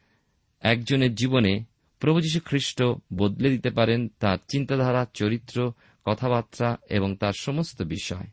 একজনের 0.61 1.15
জীবনে 1.15 1.63
প্রভু 1.99 2.21
যীশু 2.21 2.39
খ্রিস্ট 2.45 2.83
বদলে 3.13 3.49
দিতে 3.49 3.69
পারেন 3.69 4.07
তার 4.19 4.37
চিন্তাধারা, 4.51 5.05
চরিত্র, 5.13 5.73
কথাবার্তা 6.05 6.77
এবং 6.89 7.15
তার 7.15 7.33
সমস্ত 7.39 7.81
বিষয়। 7.81 8.27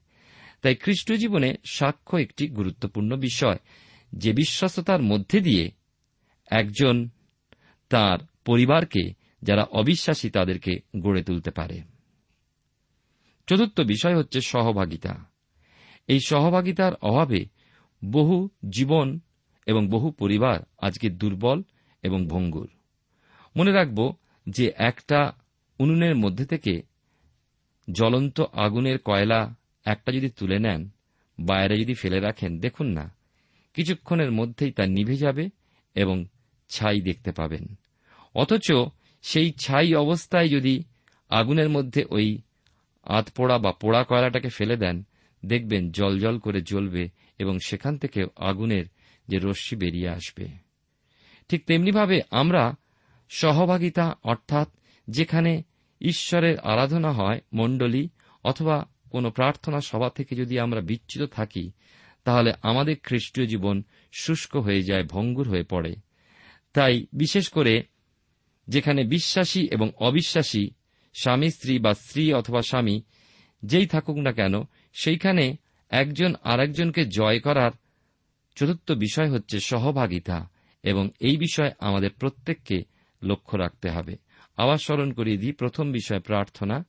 তাই 0.62 0.74
খ্রিস্ট 0.74 1.12
জীবনে 1.12 1.54
সাক্ষ্য 1.70 2.16
একটি 2.16 2.48
গুরুত্বপূর্ণ 2.48 3.16
বিষয়, 3.16 3.56
যে 4.12 4.32
বিশ্বস্ততার 4.32 5.02
মধ্যে 5.02 5.40
দিয়ে 5.40 5.70
একজন 6.50 7.08
তার 7.88 8.18
পরিবারকে, 8.44 9.12
যারা 9.42 9.62
অবিশ্বাসী, 9.62 10.30
তাদেরকে 10.30 10.80
গড়ে 11.00 11.22
তুলতে 11.22 11.50
পারে। 11.50 11.97
চতুর্থ 13.48 13.80
বিষয় 13.80 14.16
হচ্ছে 14.16 14.40
সহভাগিতা। 14.40 15.24
এই 16.08 16.20
সহভাগিতার 16.20 16.92
অভাবে 16.94 17.44
বহু 18.04 18.48
জীবন 18.70 19.20
এবং 19.66 19.88
বহু 19.88 20.10
পরিবার 20.10 20.60
আজকে 20.78 21.10
দুর্বল 21.10 21.62
এবং 22.02 22.26
ভঙ্গুর। 22.26 22.70
মনে 23.56 23.72
রাখব 23.72 24.14
যে 24.48 24.72
একটা 24.76 25.32
উনুনের 25.78 26.16
মধ্যে 26.16 26.46
থেকে 26.46 26.82
জ্বলন্ত 27.92 28.40
আগুনের 28.40 28.98
কয়লা 28.98 29.54
একটা 29.84 30.12
যদি 30.12 30.30
তুলে 30.30 30.58
নেন, 30.58 30.88
বাইরে 31.40 31.76
যদি 31.76 31.94
ফেলে 31.94 32.20
রাখেন, 32.20 32.60
দেখুন 32.60 32.86
না, 32.86 33.14
কিছুক্ষণের 33.74 34.32
মধ্যেই 34.32 34.72
তা 34.72 34.86
নিভে 34.86 35.16
যাবে 35.16 35.48
এবং 35.94 36.24
ছাই 36.68 37.00
দেখতে 37.00 37.32
পাবেন। 37.32 37.78
অথচ 38.34 38.72
সেই 39.22 39.52
ছাই 39.52 39.94
অবস্থায় 39.94 40.48
যদি 40.48 40.82
আগুনের 41.28 41.68
মধ্যে 41.68 42.04
ওই 42.10 42.38
আতপোড়া 43.08 43.58
বা 43.58 43.72
পোড়া 43.72 44.04
কয়লাটাকে 44.04 44.48
ফেলে 44.48 44.76
দেন, 44.76 45.06
দেখবেন 45.44 45.90
জল 45.90 46.18
জল 46.18 46.38
করে 46.38 46.60
জ্বলবে 46.62 47.08
এবং 47.38 47.58
সেখান 47.66 47.98
থেকে 47.98 48.26
আগুনের 48.36 48.84
যে 49.28 49.38
রশ্মি 49.38 49.78
বেরিয়ে 49.78 50.08
আসবে। 50.08 50.48
ঠিক 51.48 51.66
তেমনিভাবে 51.66 52.20
আমরা 52.30 52.74
সহভাগিতা, 53.28 54.16
অর্থাৎ 54.22 54.68
যেখানে 55.08 55.62
ঈশ্বরের 56.00 56.58
আরাধনা 56.58 57.12
হয় 57.12 57.40
মণ্ডলী 57.52 58.08
অথবা 58.44 58.86
কোনো 59.10 59.30
প্রার্থনা 59.30 59.80
সভা 59.80 60.10
থেকে 60.10 60.36
যদি 60.36 60.58
আমরা 60.58 60.80
বিচ্যুত 60.80 61.30
থাকি, 61.30 61.70
তাহলে 62.24 62.52
আমাদের 62.62 62.96
খ্রিস্টীয় 63.02 63.46
জীবন 63.46 63.82
শুষ্ক 64.12 64.56
হয়ে 64.56 64.82
যায়, 64.82 65.04
ভঙ্গুর 65.04 65.48
হয়ে 65.48 65.62
পড়ে। 65.62 65.96
তাই 66.72 67.06
বিশেষ 67.12 67.48
করে 67.48 67.82
যেখানে 68.68 69.04
বিশ্বাসী 69.04 69.68
এবং 69.70 69.90
অবিশ্বাসী 69.98 70.70
স্বামী, 71.20 71.50
স্ত্রী 71.50 71.78
বা 71.78 71.94
স্ত্রী 71.94 72.32
অথবা 72.32 72.62
স্বামী, 72.62 73.02
যেই 73.62 73.86
থাকুক 73.86 74.18
না 74.18 74.32
কেন, 74.32 74.62
সেইখানে 74.92 75.56
একজন 75.90 76.34
আরেকজনকে 76.44 77.04
জয় 77.06 77.40
করার 77.40 77.70
চতুর্থ 78.56 78.92
বিষয় 78.92 79.30
হচ্ছে 79.30 79.60
সহভাগিতা 79.60 80.48
এবং 80.82 81.10
এই 81.20 81.36
বিষয়ে 81.36 81.70
আমাদের 81.78 82.10
প্রত্যেককে 82.10 82.82
লক্ষ্য 83.22 83.56
রাখতে 83.56 83.90
হবে। 83.90 84.16
আবার 84.56 84.76
স্মরণ 84.76 85.12
করিয়ে 85.12 85.36
দিই, 85.36 85.52
প্রথম 85.52 85.92
বিষয় 85.92 86.20
প্রার্থনা। 86.20 86.84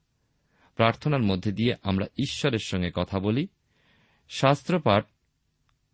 প্রার্থনার 0.76 1.24
মধ্যে 1.24 1.52
দিয়ে 1.52 1.76
আমরা 1.84 2.06
ঈশ্বরের 2.06 2.60
সঙ্গে 2.60 2.92
কথা 2.96 3.20
বলি। 3.20 3.48
শাস্ত্রপাঠ 4.30 5.06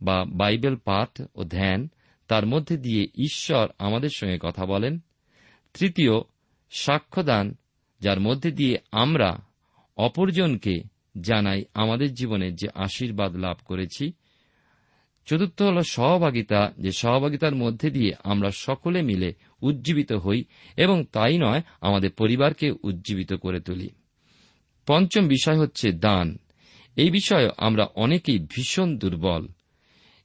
বা 0.01 0.25
বাইবেল 0.27 0.75
পাঠ 0.75 1.21
ও 1.35 1.43
ধ্যান, 1.43 1.89
তার 2.27 2.45
মধ্যে 2.45 2.77
দিয়ে 2.77 3.03
ঈশ্বর 3.03 3.67
আমাদের 3.79 4.09
সঙ্গে 4.09 4.37
কথা 4.41 4.65
বলেন। 4.65 4.99
তৃতীয়, 5.73 6.11
সাক্ষ্যদান 6.71 7.55
যার 7.99 8.19
মধ্যে 8.19 8.51
দিয়ে 8.51 8.77
আমরা 8.91 9.45
অপরজনকে 9.97 10.83
জানাই 11.21 11.63
আমাদের 11.73 12.13
জীবনে 12.13 12.51
যে 12.51 12.67
আশীর্বাদ 12.75 13.35
লাভ 13.35 13.57
করেছি। 13.65 14.13
চতুর্থ 15.25 15.61
হল 15.61 15.81
সহভাগিতা, 15.81 16.73
যে 16.79 16.91
সহভাগিতার 16.91 17.55
মধ্যে 17.55 17.89
দিয়ে 17.89 18.13
আমরা 18.23 18.51
সকলে 18.51 19.01
মিলে 19.01 19.33
উজ্জীবিত 19.61 20.13
হই 20.13 20.43
এবং 20.77 21.03
তাই 21.03 21.37
নয়, 21.37 21.61
আমাদের 21.81 22.11
পরিবারকে 22.11 22.73
উজ্জীবিত 22.83 23.33
করে 23.33 23.59
তুলি। 23.59 23.89
পঞ্চম 24.87 25.27
বিষয় 25.27 25.57
হচ্ছে 25.57 25.91
দান। 25.91 26.37
এই 26.95 27.11
বিষয়ে 27.11 27.49
আমরা 27.57 27.87
অনেকেই 27.95 28.39
ভীষণ 28.39 28.97
দুর্বল। 28.97 29.47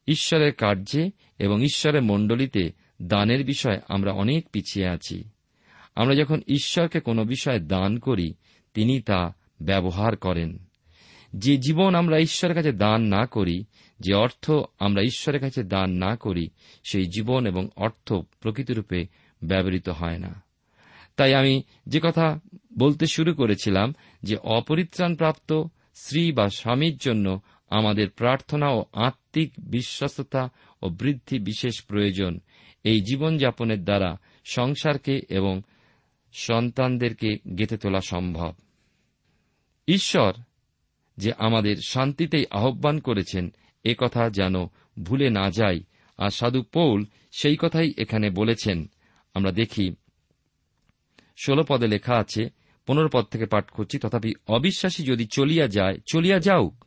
ঈশ্বরের 0.06 0.52
কার্যে 0.52 1.10
এবং 1.38 1.62
ঈশ্বরের 1.62 2.02
মণ্ডলীতে 2.02 2.72
দানের 3.02 3.44
বিষয়ে 3.44 3.80
আমরা 3.88 4.12
অনেক 4.12 4.48
পিছিয়ে 4.48 4.88
আছি। 4.88 5.24
আমরা 6.00 6.14
যখন 6.14 6.42
ঈশ্বরকে 6.48 7.00
কোনো 7.00 7.24
বিষয়ে 7.24 7.58
দান 7.58 7.98
করি, 7.98 8.34
তিনি 8.74 9.00
তা 9.00 9.34
ব্যবহার 9.60 10.16
করেন। 10.16 10.58
যে 11.36 11.56
জীবন 11.56 11.94
আমরা 11.94 12.18
ঈশ্বরের 12.18 12.56
কাছে 12.56 12.72
দান 12.72 13.02
না 13.02 13.26
করি, 13.26 13.64
যে 14.00 14.14
অর্থ 14.14 14.50
আমরা 14.78 15.02
ঈশ্বরের 15.02 15.40
কাছে 15.40 15.62
দান 15.62 15.90
না 15.90 16.16
করি, 16.16 16.50
সেই 16.90 17.06
জীবন 17.06 17.46
এবং 17.46 17.68
অর্থ 17.76 18.12
প্রকৃতিরূপে 18.12 19.06
ব্যবহৃত 19.44 19.88
হয় 19.88 20.18
না। 20.18 20.42
তাই 21.16 21.34
আমি 21.34 21.62
যে 21.86 22.00
কথা 22.02 22.40
বলতে 22.78 23.06
শুরু 23.06 23.34
করেছিলাম, 23.34 23.94
যে 24.22 24.36
অপরিত্রাণপ্রাপ্ত 24.36 25.62
স্ত্রী 25.94 26.32
বা 26.32 26.48
স্বামীর 26.48 26.96
জন্য 26.96 27.40
আমাদের 27.70 28.10
প্রার্থনা 28.10 28.68
ও 28.68 28.84
আত্মিক 28.92 29.52
বিশ্বস্ততা 29.58 30.48
ও 30.82 30.88
বৃদ্ধি 30.88 31.38
বিশেষ 31.38 31.84
প্রয়োজন। 31.84 32.40
এই 32.84 33.00
জীবনযাপনের 33.00 33.84
দ্বারা 33.84 34.16
সংসারকে 34.44 35.20
এবং 35.28 35.62
সন্তানদেরকে 36.32 37.38
গেঁথে 37.58 37.76
তোলা 37.76 38.00
সম্ভব। 38.00 38.54
ঈশ্বর 39.88 40.32
যে 41.16 41.32
আমাদের 41.38 41.76
শান্তিতেই 41.88 42.44
আহ্বান 42.50 43.00
করেছেন, 43.00 43.52
এ 43.84 43.94
কথা 43.98 44.30
যেন 44.30 44.54
ভুলে 45.02 45.30
না 45.30 45.50
যাই। 45.50 45.80
আর 46.18 46.30
সাধু 46.30 46.62
পৌল 46.62 47.04
সেই 47.32 47.56
কথাই 47.60 47.92
এখানে 47.98 48.30
বলেছেন। 48.30 48.90
আমরা 49.34 49.52
দেখি, 49.52 49.94
ষোলো 51.44 51.62
পদে 51.68 51.86
লেখা 51.86 52.16
আছে, 52.16 52.50
পনেরো 52.86 53.08
পদ 53.12 53.24
থেকে 53.24 53.46
পাঠ 53.46 53.70
করছি, 53.70 53.98
তথাপি 53.98 54.34
অবিশ্বাসী 54.46 55.04
যদি 55.04 55.26
চলিয়া 55.32 55.68
যায়, 55.68 55.98
চলিয়া 56.06 56.38
যাউক। 56.38 56.84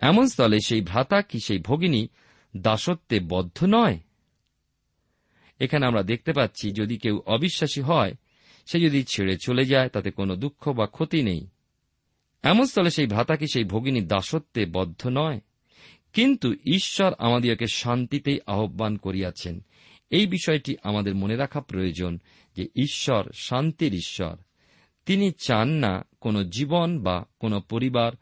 এমন 0.00 0.26
স্থলে 0.26 0.58
সেই 0.66 0.80
ভ্রাতা 0.80 1.22
কি 1.22 1.38
সেই 1.40 1.58
ভগিনী 1.58 2.08
দাসত্বে 2.56 3.20
বদ্ধ 3.20 3.64
নয়? 3.68 3.98
এখানে 5.58 5.86
আমরা 5.86 6.02
দেখতে 6.02 6.32
পাচ্ছি, 6.32 6.70
যদি 6.70 6.98
কেউ 6.98 7.18
অবিশ্বাসী 7.26 7.80
হয় 7.80 8.12
সে 8.66 8.80
যদি 8.80 9.04
ছেড়ে 9.04 9.36
চলে 9.42 9.64
যায়, 9.64 9.88
তাতে 9.88 10.10
কোনো 10.10 10.36
দুঃখ 10.36 10.68
বা 10.68 10.86
ক্ষতি 10.86 11.22
নেই। 11.22 11.46
এমন 12.42 12.66
স্থলে 12.66 12.90
সেই 12.90 13.06
ভ্রাতা 13.06 13.36
কি 13.36 13.46
সেই 13.46 13.64
ভগিনী 13.64 14.00
দাসত্বে 14.00 14.66
বদ্ধ 14.66 15.06
নয়? 15.06 15.40
কিন্তু 16.12 16.52
ঈশ্বর 16.52 17.12
আমাদিওকে 17.18 17.66
শান্তিতেই 17.66 18.38
আহ্বান 18.46 18.96
করিয়াছেন। 18.96 19.64
এই 20.10 20.26
বিষয়টি 20.26 20.76
আমাদের 20.82 21.14
মনে 21.14 21.36
রাখা 21.36 21.60
প্রয়োজন 21.60 22.18
যে 22.56 22.68
ঈশ্বর 22.76 23.32
শান্তির 23.32 23.94
ঈশ্বর। 23.94 24.36
তিনি 25.06 25.32
চান 25.32 25.68
না 25.68 26.04
কোনো 26.20 26.44
জীবন 26.44 27.02
বা 27.02 27.24
কোনো 27.38 27.60
পরিবার 27.60 28.12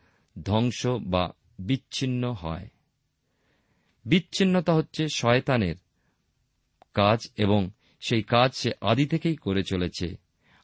ধ্বংস 0.44 0.86
বা 0.86 1.32
বিচ্ছিন্ন 1.58 2.32
হয়। 2.32 2.68
বিচ্ছিন্নতা 4.04 4.74
হচ্ছে 4.74 5.08
শয়তানের 5.08 5.74
কাজ 6.94 7.20
এবং 7.36 7.70
সেই 8.00 8.22
কাজ 8.22 8.54
সে 8.54 8.72
আদি 8.80 9.06
থেকেই 9.06 9.36
করে 9.36 9.62
চলেছে। 9.62 10.16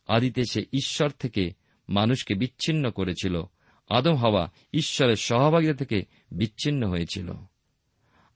আদিতে 0.08 0.42
সে 0.50 0.60
ঈশ্বর 0.72 1.10
থেকে 1.10 1.50
মানুষকে 1.88 2.34
বিচ্ছিন্ন 2.34 2.90
করেছিল। 2.90 3.42
আদম 3.88 4.14
হওয়া 4.14 4.52
ঈশ্বরের 4.74 5.16
সহভাগিতা 5.16 5.74
থেকে 5.74 6.02
বিচ্ছিন্ন 6.30 6.88
হয়েছিল। 6.88 7.32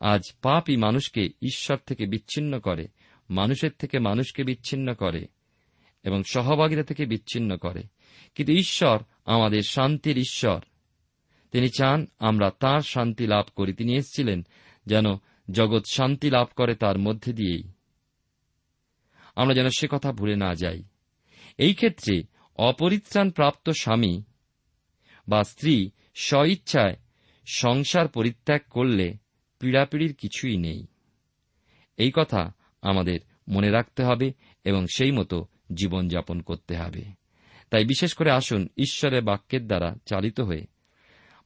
আজ 0.00 0.22
পাপই 0.42 0.76
মানুষকে 0.76 1.24
ঈশ্বর 1.42 1.76
থেকে 1.86 2.06
বিচ্ছিন্ন 2.06 2.60
করে, 2.60 2.88
মানুষের 3.30 3.70
থেকে 3.78 3.98
মানুষকে 3.98 4.44
বিচ্ছিন্ন 4.44 4.94
করে 4.94 5.26
এবং 6.02 6.22
সহভাগিতা 6.22 6.82
থেকে 6.82 7.06
বিচ্ছিন্ন 7.06 7.56
করে। 7.56 7.82
কিন্তু 8.34 8.52
ঈশ্বর 8.52 8.98
আমাদের 9.24 9.62
শান্তির 9.62 10.18
ঈশ্বর। 10.18 10.60
তিনি 11.52 11.68
চান 11.68 12.06
আমরা 12.18 12.50
তার 12.60 12.80
শান্তি 12.80 13.26
লাভ 13.26 13.44
করি। 13.56 13.72
তিনি 13.72 13.94
এসেছিলেন 13.94 14.46
যেন 14.86 15.04
জগৎ 15.50 15.82
শান্তি 15.92 16.30
লাভ 16.30 16.48
করে 16.56 16.74
তার 16.74 16.98
মধ্যে 16.98 17.32
দিয়েই। 17.32 17.62
আমরা 19.36 19.54
যেন 19.54 19.68
সে 19.68 19.88
কথা 19.90 20.12
ভুলে 20.12 20.36
না 20.36 20.54
যাই। 20.54 20.82
এই 21.58 21.74
ক্ষেত্রে 21.74 22.22
অপরিত্রাণ 22.56 23.30
প্রাপ্ত 23.30 23.70
স্বামী 23.70 24.22
বা 25.28 25.44
স্ত্রী 25.44 25.90
স্বইচ্ছায় 26.14 26.96
সংসার 27.46 28.08
পরিত্যাগ 28.08 28.60
করলে 28.70 29.14
পীড়াপিড়ির 29.58 30.14
কিছুই 30.14 30.56
নেই। 30.56 30.86
এই 31.96 32.12
কথা 32.14 32.52
আমাদের 32.82 33.20
মনে 33.48 33.70
রাখতে 33.70 34.04
হবে 34.04 34.32
এবং 34.64 34.86
সেই 34.86 35.12
মতো 35.12 35.46
জীবনযাপন 35.74 36.40
করতে 36.40 36.76
হবে। 36.76 37.02
তাই 37.70 37.84
বিশেষ 37.84 38.14
করে 38.14 38.30
আসুন 38.30 38.68
ঈশ্বরের 38.76 39.22
বাক্যের 39.22 39.66
দ্বারা 39.66 39.94
চালিত 40.06 40.40
হয়ে 40.40 40.66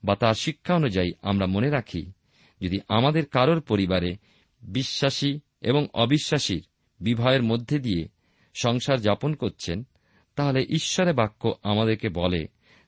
বা 0.04 0.16
তার 0.16 0.34
শিক্ষা 0.34 0.74
অনুযায়ী 0.74 1.12
আমরা 1.22 1.46
মনে 1.46 1.70
রাখি, 1.70 2.12
যদি 2.60 2.78
আমাদের 2.88 3.26
কারোর 3.26 3.60
পরিবারে 3.60 4.16
বিশ্বাসী 4.62 5.40
এবং 5.60 5.86
অবিশ্বাসীর 5.94 6.66
বিবাহের 7.00 7.42
মধ্যে 7.42 7.78
দিয়ে 7.78 8.08
সংসার 8.54 9.00
যাপন 9.00 9.34
করছেন 9.34 9.86
তাহলে 10.36 10.66
ঈশ্বরের 10.68 11.14
বাক্য 11.14 11.54
আমাদেরকে 11.62 12.08
বলে 12.08 12.46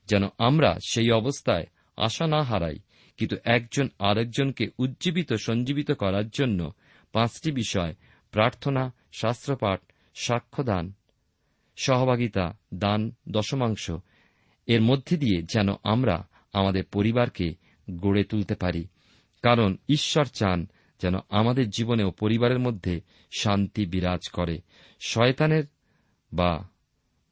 যেন 0.09 0.23
আমরা 0.37 0.77
সেই 0.89 1.11
অবস্থায় 1.11 1.65
আশা 1.97 2.27
না 2.27 2.43
হারাই, 2.43 2.79
কিন্তু 3.17 3.35
একজন 3.43 3.89
আরেকজনকে 3.99 4.67
উজ্জীবিত, 4.77 5.33
সঞ্জীবিত 5.33 5.91
করার 5.91 6.29
জন্য 6.29 6.71
পাঁচটি 7.13 7.51
বিষয় 7.51 7.95
প্রার্থনা, 8.31 8.93
শাস্ত্রপাঠ, 9.13 9.79
সাক্ষ্যদান, 10.15 10.93
সহভাগিতা, 11.77 12.57
দান, 12.73 13.11
দশমাংশ, 13.29 13.91
এর 14.67 14.81
মধ্যে 14.81 15.17
দিয়ে 15.17 15.41
যেন 15.41 15.67
আমরা 15.83 16.27
আমাদের 16.53 16.83
পরিবারকে 16.83 17.55
গড়ে 17.95 18.23
তুলতে 18.23 18.55
পারি। 18.55 18.87
কারণ 19.41 19.77
ঈশ্বর 19.89 20.25
চান 20.25 20.67
যেন 21.01 21.15
আমাদের 21.29 21.69
জীবনে 21.69 22.03
ও 22.03 22.11
পরিবারের 22.11 22.59
মধ্যে 22.59 23.01
শান্তি 23.39 23.85
বিরাজ 23.85 24.29
করে। 24.29 24.61
শয়তানের 24.99 25.63
বা 26.33 26.69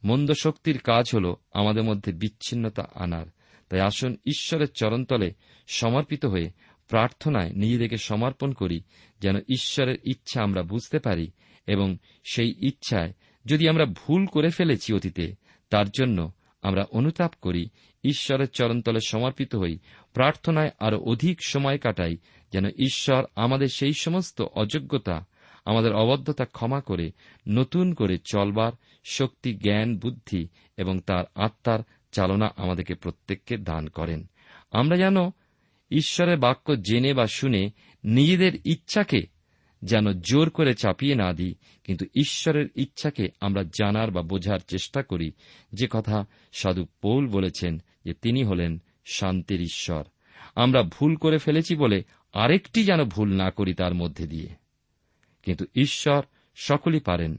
মন্দ 0.07 0.31
শক্তির 0.31 0.79
কাজ 0.79 1.05
হল 1.13 1.33
আমাদের 1.51 1.83
মধ্যে 1.83 2.11
বিচ্ছিন্নতা 2.11 2.87
আনার। 2.95 3.25
তাই 3.69 3.79
আসুন 3.79 4.17
ঈশ্বরের 4.25 4.67
চরণতলে 4.75 5.33
সমর্পিত 5.67 6.25
হয়ে 6.25 6.49
প্রার্থনায় 6.87 7.51
নিজেদেরকে 7.53 7.97
সমর্পণ 7.97 8.51
করি, 8.51 8.81
যেন 9.21 9.35
ঈশ্বরের 9.37 9.97
ইচ্ছা 10.03 10.43
আমরা 10.43 10.63
বুঝতে 10.63 10.99
পারি 10.99 11.31
এবং 11.67 11.97
সেই 12.31 12.55
ইচ্ছায় 12.59 13.13
যদি 13.45 13.69
আমরা 13.69 13.85
ভুল 13.85 14.25
করে 14.25 14.49
ফেলেছি 14.49 14.93
অতীতে, 14.93 15.35
তার 15.69 15.89
জন্য 15.89 16.31
আমরা 16.61 16.85
অনুতাপ 16.91 17.33
করি, 17.41 17.69
ঈশ্বরের 18.03 18.49
চরণতলে 18.49 18.99
সমর্পিত 19.07 19.55
হই, 19.55 19.79
প্রার্থনায় 20.13 20.69
আরও 20.79 20.99
অধিক 20.99 21.39
সময় 21.47 21.77
কাটাই, 21.77 22.17
যেন 22.53 22.65
ঈশ্বর 22.65 23.23
আমাদের 23.35 23.67
সেই 23.67 23.93
সমস্ত 23.93 24.41
অযোগ্যতা 24.41 25.25
আমাদের 25.67 25.93
অবদ্ধতা 25.93 26.45
ক্ষমা 26.45 26.81
করে, 26.81 27.11
নতুন 27.47 27.93
করে 27.93 28.17
চলবার 28.17 28.71
শক্তি, 29.05 29.53
জ্ঞান, 29.53 29.97
বুদ্ধি 29.97 30.47
এবং 30.77 30.99
তার 30.99 31.23
আত্মার 31.35 31.79
চালনা 32.11 32.49
আমাদেরকে 32.57 32.95
প্রত্যেককে 32.95 33.57
দান 33.57 33.87
করেন। 33.87 34.27
আমরা 34.71 34.97
যেন 34.97 35.15
ঈশ্বরের 35.91 36.37
বাক্য 36.37 36.75
জেনে 36.81 37.13
বা 37.13 37.27
শুনে 37.27 37.69
নিজেদের 38.03 38.51
ইচ্ছাকে 38.65 39.21
যেন 39.81 40.13
জোর 40.13 40.49
করে 40.49 40.73
চাপিয়ে 40.73 41.15
না 41.15 41.33
দিই, 41.33 41.55
কিন্তু 41.83 42.05
ঈশ্বরের 42.05 42.67
ইচ্ছাকে 42.75 43.27
আমরা 43.41 43.63
জানার 43.63 44.11
বা 44.11 44.21
বোঝার 44.21 44.59
চেষ্টা 44.67 45.03
করি। 45.03 45.31
যে 45.73 45.87
কথা 45.91 46.25
সাধু 46.53 46.85
পৌল 47.01 47.27
বলেছেন 47.27 47.81
যে 48.05 48.13
তিনি 48.13 48.43
হলেন 48.43 48.81
শান্তির 49.05 49.61
ঈশ্বর। 49.61 50.03
আমরা 50.55 50.83
ভুল 50.83 51.15
করে 51.15 51.37
ফেলেছি 51.37 51.75
বলে 51.75 52.03
আরেকটি 52.33 52.83
যেন 52.83 53.03
ভুল 53.03 53.33
না 53.33 53.51
করি 53.51 53.73
তার 53.73 53.93
মধ্যে 53.93 54.27
দিয়ে। 54.27 54.66
কিন্তু 55.47 55.65
ঈশ্বর 55.75 56.23
সকলই 56.55 56.99
পারেন। 56.99 57.37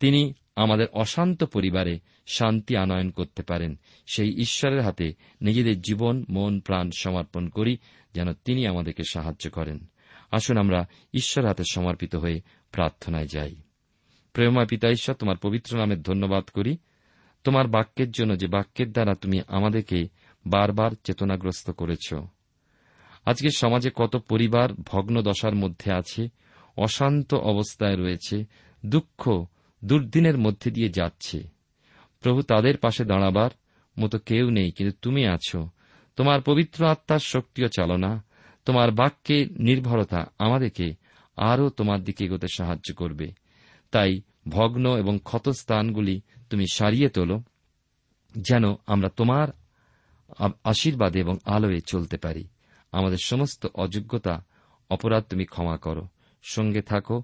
তিনি 0.00 0.34
আমাদের 0.56 0.86
অশান্ত 0.92 1.44
পরিবারে 1.44 2.00
শান্তি 2.26 2.76
আনয়ন 2.76 3.10
করতে 3.10 3.42
পারেন। 3.42 3.78
সেই 4.14 4.40
ঈশ্বরের 4.40 4.80
হাতে 4.80 5.14
নিজেদের 5.40 5.80
জীবন, 5.80 6.24
মন, 6.28 6.60
প্রাণ 6.60 6.90
সমর্পণ 6.98 7.48
করি 7.48 7.78
যেন 8.14 8.32
তিনি 8.32 8.66
আমাদেরকে 8.66 9.02
সাহায্য 9.10 9.50
করেন। 9.50 9.86
আসুন 10.30 10.56
আমরা 10.56 10.86
ঈশ্বর 11.14 11.46
হাতে 11.46 11.62
সমর্পিত 11.70 12.14
হয়ে 12.14 12.40
প্রার্থনায় 12.70 13.26
যাই। 13.26 13.54
প্রেমা 14.32 14.64
পিতা 14.64 14.90
ঈশ্বর, 14.90 15.14
তোমার 15.14 15.36
পবিত্র 15.36 15.78
নামের 15.78 16.02
ধন্যবাদ 16.02 16.44
করি। 16.44 16.76
তোমার 17.44 17.66
বাক্যের 17.66 18.10
জন্য 18.10 18.38
যে 18.38 18.46
বাক্যের 18.46 18.92
দ্বারা 18.92 19.14
তুমি 19.14 19.40
আমাদেরকে 19.48 20.08
বারবার 20.46 20.90
চেতনাগ্রস্ত 21.04 21.70
করেছ। 21.70 22.14
আজকে 23.24 23.48
সমাজে 23.56 23.90
কত 23.94 24.16
পরিবার 24.16 24.72
ভগ্ন 24.72 25.22
দশার 25.22 25.54
মধ্যে 25.54 25.92
আছে 25.92 26.28
অশান্ত 26.76 27.34
অবস্থায় 27.34 27.96
রয়েছে, 27.96 28.44
দুঃখ 28.86 29.46
দুর্দিনের 29.84 30.38
মধ্যে 30.38 30.70
দিয়ে 30.70 30.88
যাচ্ছে। 30.88 31.42
প্রভু 32.20 32.42
তাদের 32.42 32.76
পাশে 32.76 33.04
দাঁড়াবার 33.04 33.50
মতো 33.98 34.18
কেউ 34.18 34.50
নেই, 34.50 34.70
কিন্তু 34.70 34.96
তুমি 35.02 35.26
আছো। 35.26 35.68
তোমার 36.16 36.40
পবিত্র 36.42 36.86
আত্মার 36.86 37.18
শক্তিও 37.18 37.68
চালনা। 37.68 38.24
তোমার 38.64 38.90
বাক্যে 38.90 39.46
নির্ভরতা 39.46 40.26
আমাদেরকে 40.38 40.94
আরও 41.36 41.70
তোমার 41.70 42.04
দিকে 42.04 42.24
এগোতে 42.24 42.46
সাহায্য 42.54 42.94
করবে। 42.94 43.32
তাই 43.90 44.20
ভগ্ন 44.48 44.96
এবং 44.96 45.18
ক্ষতস্থানগুলি 45.24 46.20
তুমি 46.50 46.66
সারিয়ে 46.72 47.08
তোলো, 47.08 47.42
যেন 48.38 48.64
আমরা 48.86 49.08
তোমার 49.08 49.48
আশীর্বাদে 50.64 51.20
এবং 51.20 51.38
আলোয় 51.44 51.80
চলতে 51.80 52.16
পারি। 52.16 52.44
আমাদের 52.92 53.18
সমস্ত 53.24 53.66
অযোগ্যতা, 53.74 54.44
অপরাধ 54.90 55.24
তুমি 55.24 55.44
ক্ষমা 55.44 55.76
করো। 55.76 56.08
সঙ্গে 56.42 56.82
থাকো, 56.82 57.22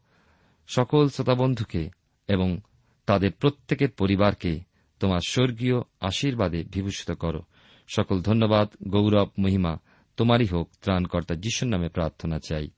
সকল 0.66 1.09
শ্রোতাবন্ধুকে 1.09 1.90
এবং 2.28 2.61
তাদের 3.07 3.33
প্রত্যেকের 3.33 3.90
পরিবারকে 3.90 4.61
তোমার 5.00 5.20
স্বর্গীয় 5.28 5.81
আশীর্বাদে 6.00 6.64
বিভূষিত 6.64 7.11
করো। 7.11 7.42
সকল 7.88 8.22
ধন্যবাদ, 8.22 8.68
গৌরব, 8.88 9.31
মহিমা, 9.38 9.78
তোমারই 10.16 10.46
হোক 10.46 10.70
ত্রাণকর্তা 10.83 11.35
যিশুর 11.35 11.68
নামে 11.68 11.88
প্রার্থনা 11.88 12.38
চাই। 12.38 12.70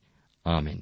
আমেন। 0.45 0.81